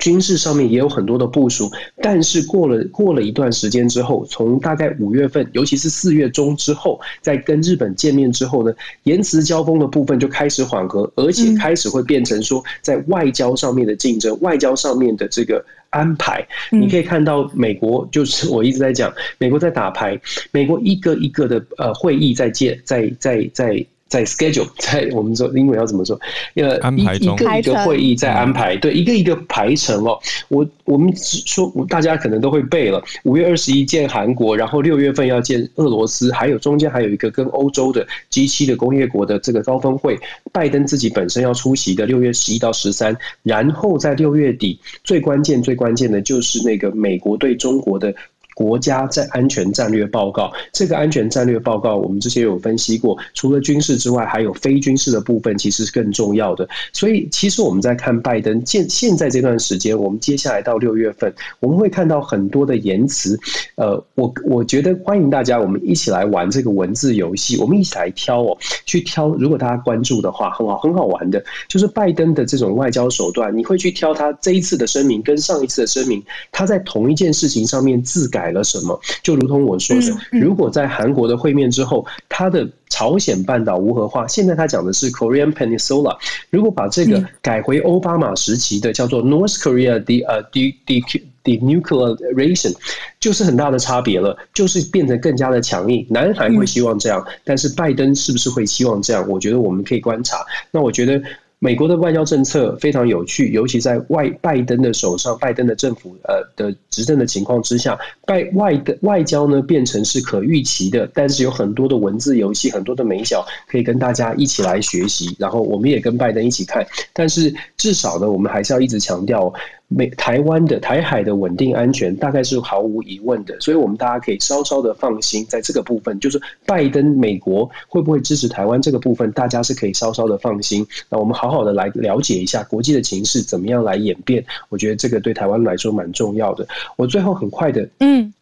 [0.00, 1.70] 军事上面也有很多的部署。
[2.02, 8.74] 但是过了过了一段时间之后，从大概五月份，尤其是四月中之后，在跟日本见面之后呢，
[9.04, 16.46] 言辞交锋的部分就开始缓和，而且开始会变成说在外交上面的竞争，外交上面的这个安排。
[16.70, 20.20] 你可以看到美国就是我一直在讲，美国在打牌，
[20.50, 23.82] 美国一个一个的呃会议在建，在在在。
[24.12, 26.20] 在 schedule， 在我们说英文要怎么说？
[26.56, 30.18] 呃，安排中，一个一个会议在安排，对，一个一个排程哦。
[30.48, 33.02] 我我们说，大家可能都会背了。
[33.24, 40.18] 五月二十一见韩国，然后六月份要见俄罗斯，还有中间还有一个跟欧洲的 G 七的工业国的这个高峰会，
[40.52, 48.14] 拜登自己本身要出席的六月十一到十三，然后在六月底最关键最关键的就是那个美国对中国的。
[48.54, 56.68] 国家在安全战略报告，这个安全战略报告我们之前有分析过，除了军事之外，还有非军事的部分，其实是更重要的。
[56.92, 63.38] 所以，其实我们在看拜登现现在这段时间，我们接下来到六月份，我们会看到很多的言辞。
[63.76, 69.28] 呃，我我觉得欢迎大家，我们一起来玩这个文字游戏，我们一起来挑哦，去挑。
[69.36, 78.41] 如果大家关注的话，很好很好玩的，就是拜登的这种外交手段，你会去挑他这一次的声明跟上一次的声明，他在同一件事情上面自改。
[78.42, 79.00] 改了什么？
[79.22, 86.16] 就如同我说的，如果在韩国的会面之后，他的朝鲜半岛无核化，现在他讲的是 Korean Peninsula。
[86.50, 92.74] 如果把这个改回奥巴马时期的叫做 North Korea de 呃 de de denuclearization，
[93.20, 96.04] 就是很大的差别了，就是变得更加的强硬。
[96.10, 99.24] 南韩会希望这样，但是拜登是不是会希望这样？
[99.28, 100.44] 我觉得我们可以观察。
[100.72, 101.22] 那我觉得。
[101.64, 107.96] 美国的外交政策非常有趣，尤其在外拜登的手上，拜登的政府呃的执政的情况之下，
[108.26, 119.54] 拜外的外交呢变成是可预期的，但是有很多的文字游戏，很多的美角可以跟大家一起来学习，然后我们也跟拜登一起看，但是至少呢，我们还是要一直强调。
[119.96, 130.86] 美台湾的台海的稳定安全大概是毫无疑问的，所以我们大家可以稍稍的放心，在这个部分，就是拜登美国会不会支持台湾这个部分，大家是可以稍稍的放心。
[131.08, 136.66] 那我们好好的来了解一下国际的情势怎么样来演变，我觉得这个对台湾来说蛮重要的。
[136.96, 138.32] 我最后很快的，嗯。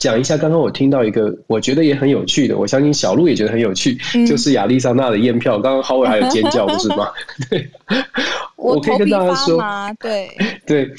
[0.00, 5.56] 讲一下，刚刚我听到一个，我觉得也很有趣的，我相信小鹿也觉得很有趣，嗯、就是亚利桑那的验票。
[5.60, 7.08] 刚刚 Howard 还有尖叫，不是吗？
[7.48, 7.70] 对，
[8.58, 9.62] 我可以跟大家说，
[10.00, 10.28] 对
[10.66, 10.92] 对，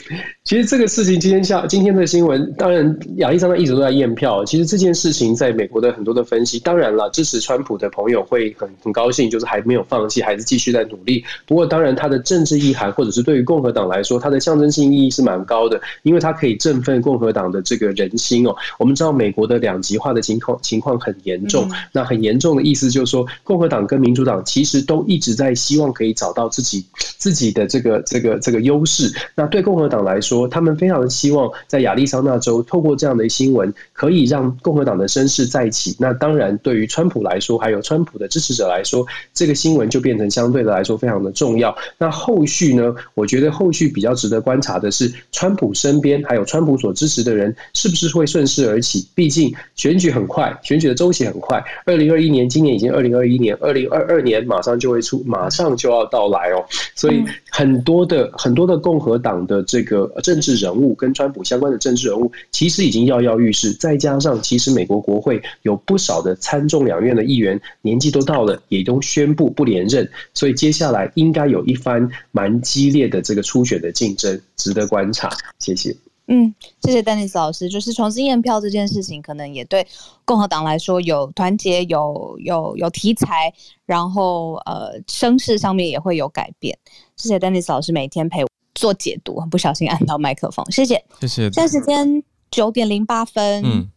[0.46, 4.46] 其实这个事情今天下今天的新闻，当然亚历山大一直都在验票。
[4.46, 11.24] 其实这件事情在美国的很多的分析，当然了，支持川普的朋友会很很高兴，就是还没有放弃，还是继续在努力。
[11.46, 18.56] 不过，当然他的政治意涵，或者是对于共和党来说，它的象征性意义是蛮高的，因为它可以振奋共和党的这个人心哦。
[18.80, 26.86] 我们知道美国的两极化的情况情况很严重，那很严重的意思就是说，共和党跟民主党其实都一直在希望可以找到自己
[27.18, 29.12] 自己的这个这个这个优势。
[29.36, 35.96] 那对共和党来说，他们非常希望在亚利桑那州透过这样的新闻，可以让共和党的声势再起。
[36.00, 41.76] 那当然，对于川普来说，还有川普的支持者来说，这个新闻就变成相对的来说非常的重要。
[41.98, 42.94] 那后续呢？
[43.14, 49.08] 我觉得后续比较值得观察的是，川普身边还有川普所支持的人，是不是会顺势而起？
[49.16, 51.64] 毕竟选举很快，选举的周期很快。
[51.86, 56.66] 二零二一年，今年已经二零二一年，二零二二年马上就会出，马上就要到来哦。
[56.96, 63.74] 所以很多的很多的共和党的这个政治人物跟川普相关的政治人物，其实已经跃跃欲试。
[63.74, 70.10] 再加上，其实美国国会有不少的参众两院的议员年纪都到了，也都宣布不连任。
[70.34, 75.30] 所以接下来应该有一番蛮激烈的这个初选的竞争，值得观察。
[75.60, 75.96] 谢谢。
[76.32, 77.68] 嗯，谢谢丹尼斯老师。
[77.68, 79.88] 就是重新验票这件事情，可能也对
[80.26, 83.52] 共和党来说有团结、有有有题材，
[83.88, 86.78] 然后呃声势上面也会有改变。
[87.20, 91.42] 谢谢丹尼斯老师每天陪我做解读，不小心按到麦克风，谢谢，谢谢。
[91.52, 93.62] 现在时间九点零八分。
[93.66, 93.90] 嗯，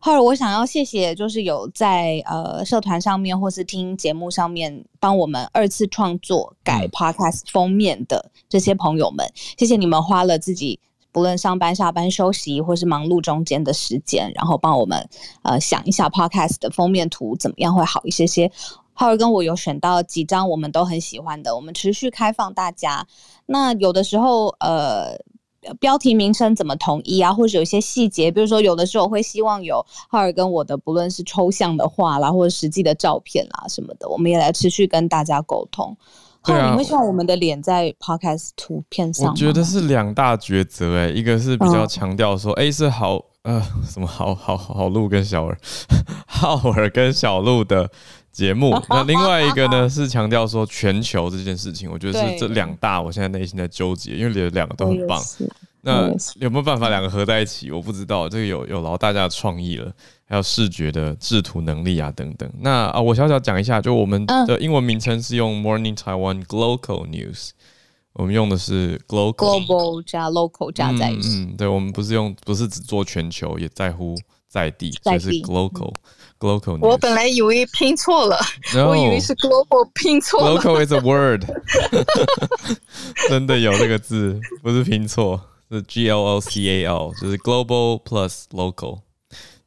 [0.00, 9.24] 后来我想要谢谢，就是有在呃社团上面或是听节目上面帮我们二次创作改 Podcast 封面的这些朋友们，
[9.56, 10.80] 谢谢你们花了自己。
[11.12, 15.08] 不论上班、下班、休息，或是忙碌中间的时间，然后帮我们
[15.42, 18.50] 呃想一下 Podcast 的封面图怎么样会好一些些。
[18.94, 23.06] 浩儿跟我有选到几张我们都很喜欢的，我们持续开放大家。
[23.46, 25.16] 那有的时候呃
[25.80, 35.96] 标题名称怎么统一啊，或者有一些细节，比如说有的时候我会希望有浩儿跟我的不论是抽象的画啦，或者实际的照片啦什么的，我们也来持续跟大家沟通。
[36.44, 39.30] 对啊，你会希望我们的脸在 podcast 图片上？
[39.30, 45.58] 我觉得是两大抉择哎，一个是比较强调说，哎、嗯，是好呃什么好好好鹿跟小儿，
[46.28, 47.90] 浩尔跟小鹿的
[48.34, 48.78] 节目。
[48.90, 55.22] 那另外一个呢是强调说全球这件事情，我觉得是这两大，我现在内心在纠结，因为两个都很棒。
[55.80, 56.10] 那
[56.40, 57.70] 有没有办法两个合在一起？
[57.70, 59.90] 我不知道，这个有有劳大家的创意了。
[60.26, 62.50] 还有视觉的制图能力啊，等等。
[62.60, 67.50] 那啊，我小小讲一下，就我们的英文名称是用 Morning Taiwan Global News，
[68.14, 71.28] 我们用的是 Global Global 加 Local 加在一起。
[71.28, 74.16] 嗯，嗯，对，我们不是用，不是只做全球，也在乎
[74.48, 75.92] 在地，所以是 Global
[76.44, 76.78] Global。
[76.80, 78.38] 我本来以为拼错了
[78.74, 80.60] ，no, 我以为是 Global 拼错了。
[80.60, 81.44] Local is a word，
[83.28, 85.40] 真的有这个字，不是拼错，
[85.70, 89.00] 是 G L O C A L，就是 Global plus Local。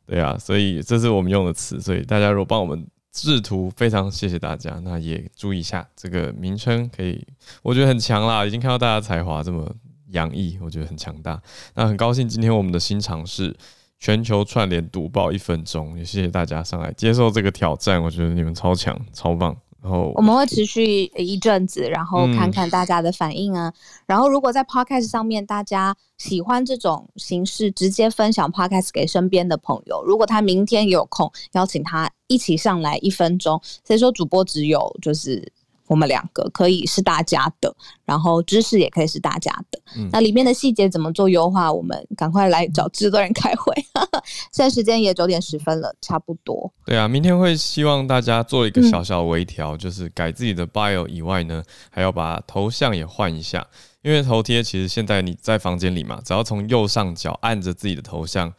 [0.05, 4.79] 对啊，所以这是我们用的词，所以大家如果帮我们制图，非常谢谢大家。
[4.83, 7.25] 那也注意一下这个名称，可以
[7.61, 9.69] 我觉得很强啦，已经看到大家才华这么
[10.11, 11.41] 洋溢，我觉得很强大。
[11.73, 13.53] 那很高兴今天我们的新尝试
[13.99, 19.55] 全球串联读报一分钟，也谢谢大家上来接受这个挑战，我觉得你们超强超棒。
[19.81, 23.69] 然后我们会持续一阵子，然后看看大家的反应啊。
[23.69, 23.73] 嗯、
[24.07, 30.03] 然后如果在 Podcast 上面大家喜欢这种形式，直接分享 Podcast 给身边的朋友。
[30.03, 33.61] 如果他明天有空，邀请他一起上来一分钟。
[33.83, 35.53] 所以说主播只有就是。
[35.87, 37.73] 我们两个可以是大家的，
[38.05, 39.79] 然后知识也可以是大家的。
[39.95, 41.71] 嗯、那里面的细节怎么做优化？
[41.71, 43.73] 我们赶快来找制作人开会。
[44.51, 46.71] 现在时间也九点十分了，差不多。
[46.85, 53.65] 对啊，明天会希望大家做一个小小微调，嗯、就是改自己的 bio 以外呢，还要把头像也换一下。
[54.03, 58.53] 因为头贴其实现在你在房间里嘛，只要从右上角按着自己的头像。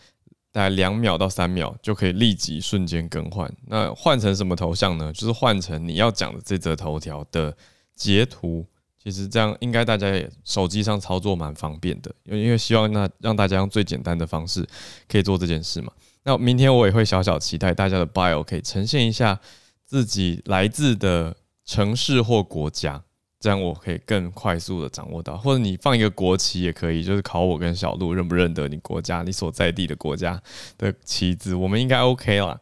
[0.51, 3.53] 大概两秒到三秒就可以立即瞬间更换。
[3.67, 5.13] 那换成什么头像呢？
[5.13, 7.57] 就是换成你要讲的这则头条的
[7.95, 8.67] 截图。
[9.01, 14.67] 其实这样应该大家也手机上操作蛮方便的，因为因为希望那让大家用最简单的方式
[15.09, 15.93] 可以做这件事嘛。
[16.25, 19.39] 那明天我也会小小期待大家的 bio 可以呈现一下
[19.87, 21.35] 自己来自的
[21.65, 23.03] 城市或国家。
[23.41, 30.43] 这样我可以更快速的掌握到，或者你放一个国旗也可以，就是考我跟小鹿认不认得你国家，你所在地的国家
[30.77, 32.61] 的旗帜，我们应该 OK 啦。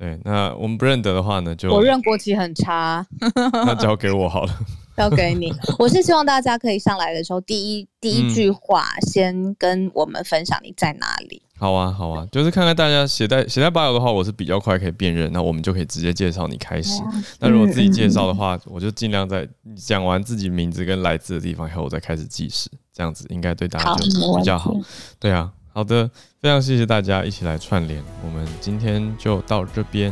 [0.00, 3.06] 对，那我们不认得的话呢，就我认国旗很差，
[3.52, 4.58] 那交给我好了，
[4.96, 5.52] 交给你。
[5.78, 11.42] 我是希望大家可以上来的时候，第一第一句话先跟我们分享你在哪里。
[11.58, 17.02] 好啊，好啊，就是看看大家写在写在 bio 的话，我是比较快可以辨认，那我们就可以直接介绍你开始。
[17.38, 19.46] 那如果自己介绍的话，嗯、我就尽量在
[19.76, 24.72] 讲完自己名字跟来自的地方以后，我再开始计时，这样子应该对大家就比较好。
[24.72, 24.80] 好
[25.18, 26.10] 对啊，好的，
[26.42, 30.10] 非常谢谢大家一起来串联，我们今天就到这边。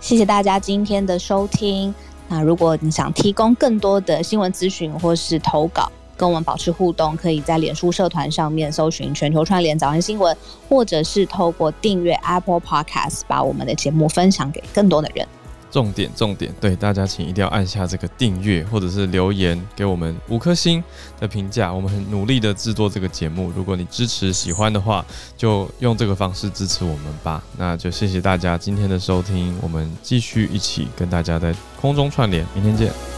[0.00, 1.94] 谢谢大家今天的收听。
[2.26, 10.34] 那如果你想提供更多的新闻资讯或是投稿，跟我们保持互动，可以在脸书社团上面搜寻“全球串联早安新闻”，
[10.70, 15.28] 或者是透过订阅 Apple Podcast 把我们的节目分享给更多的人。
[15.70, 20.82] 重点重点，对大家请一定要按下这个订阅，或者是留言给我们五颗星
[21.20, 21.72] 的评价。
[21.72, 25.04] 我们很努力的制作这个节目，如果你支持喜欢的话，
[25.36, 27.42] 就用这个方式支持我们吧。
[27.56, 33.17] 那就谢谢大家今天的收听，我们继续一起跟大家在空中串联，明天见。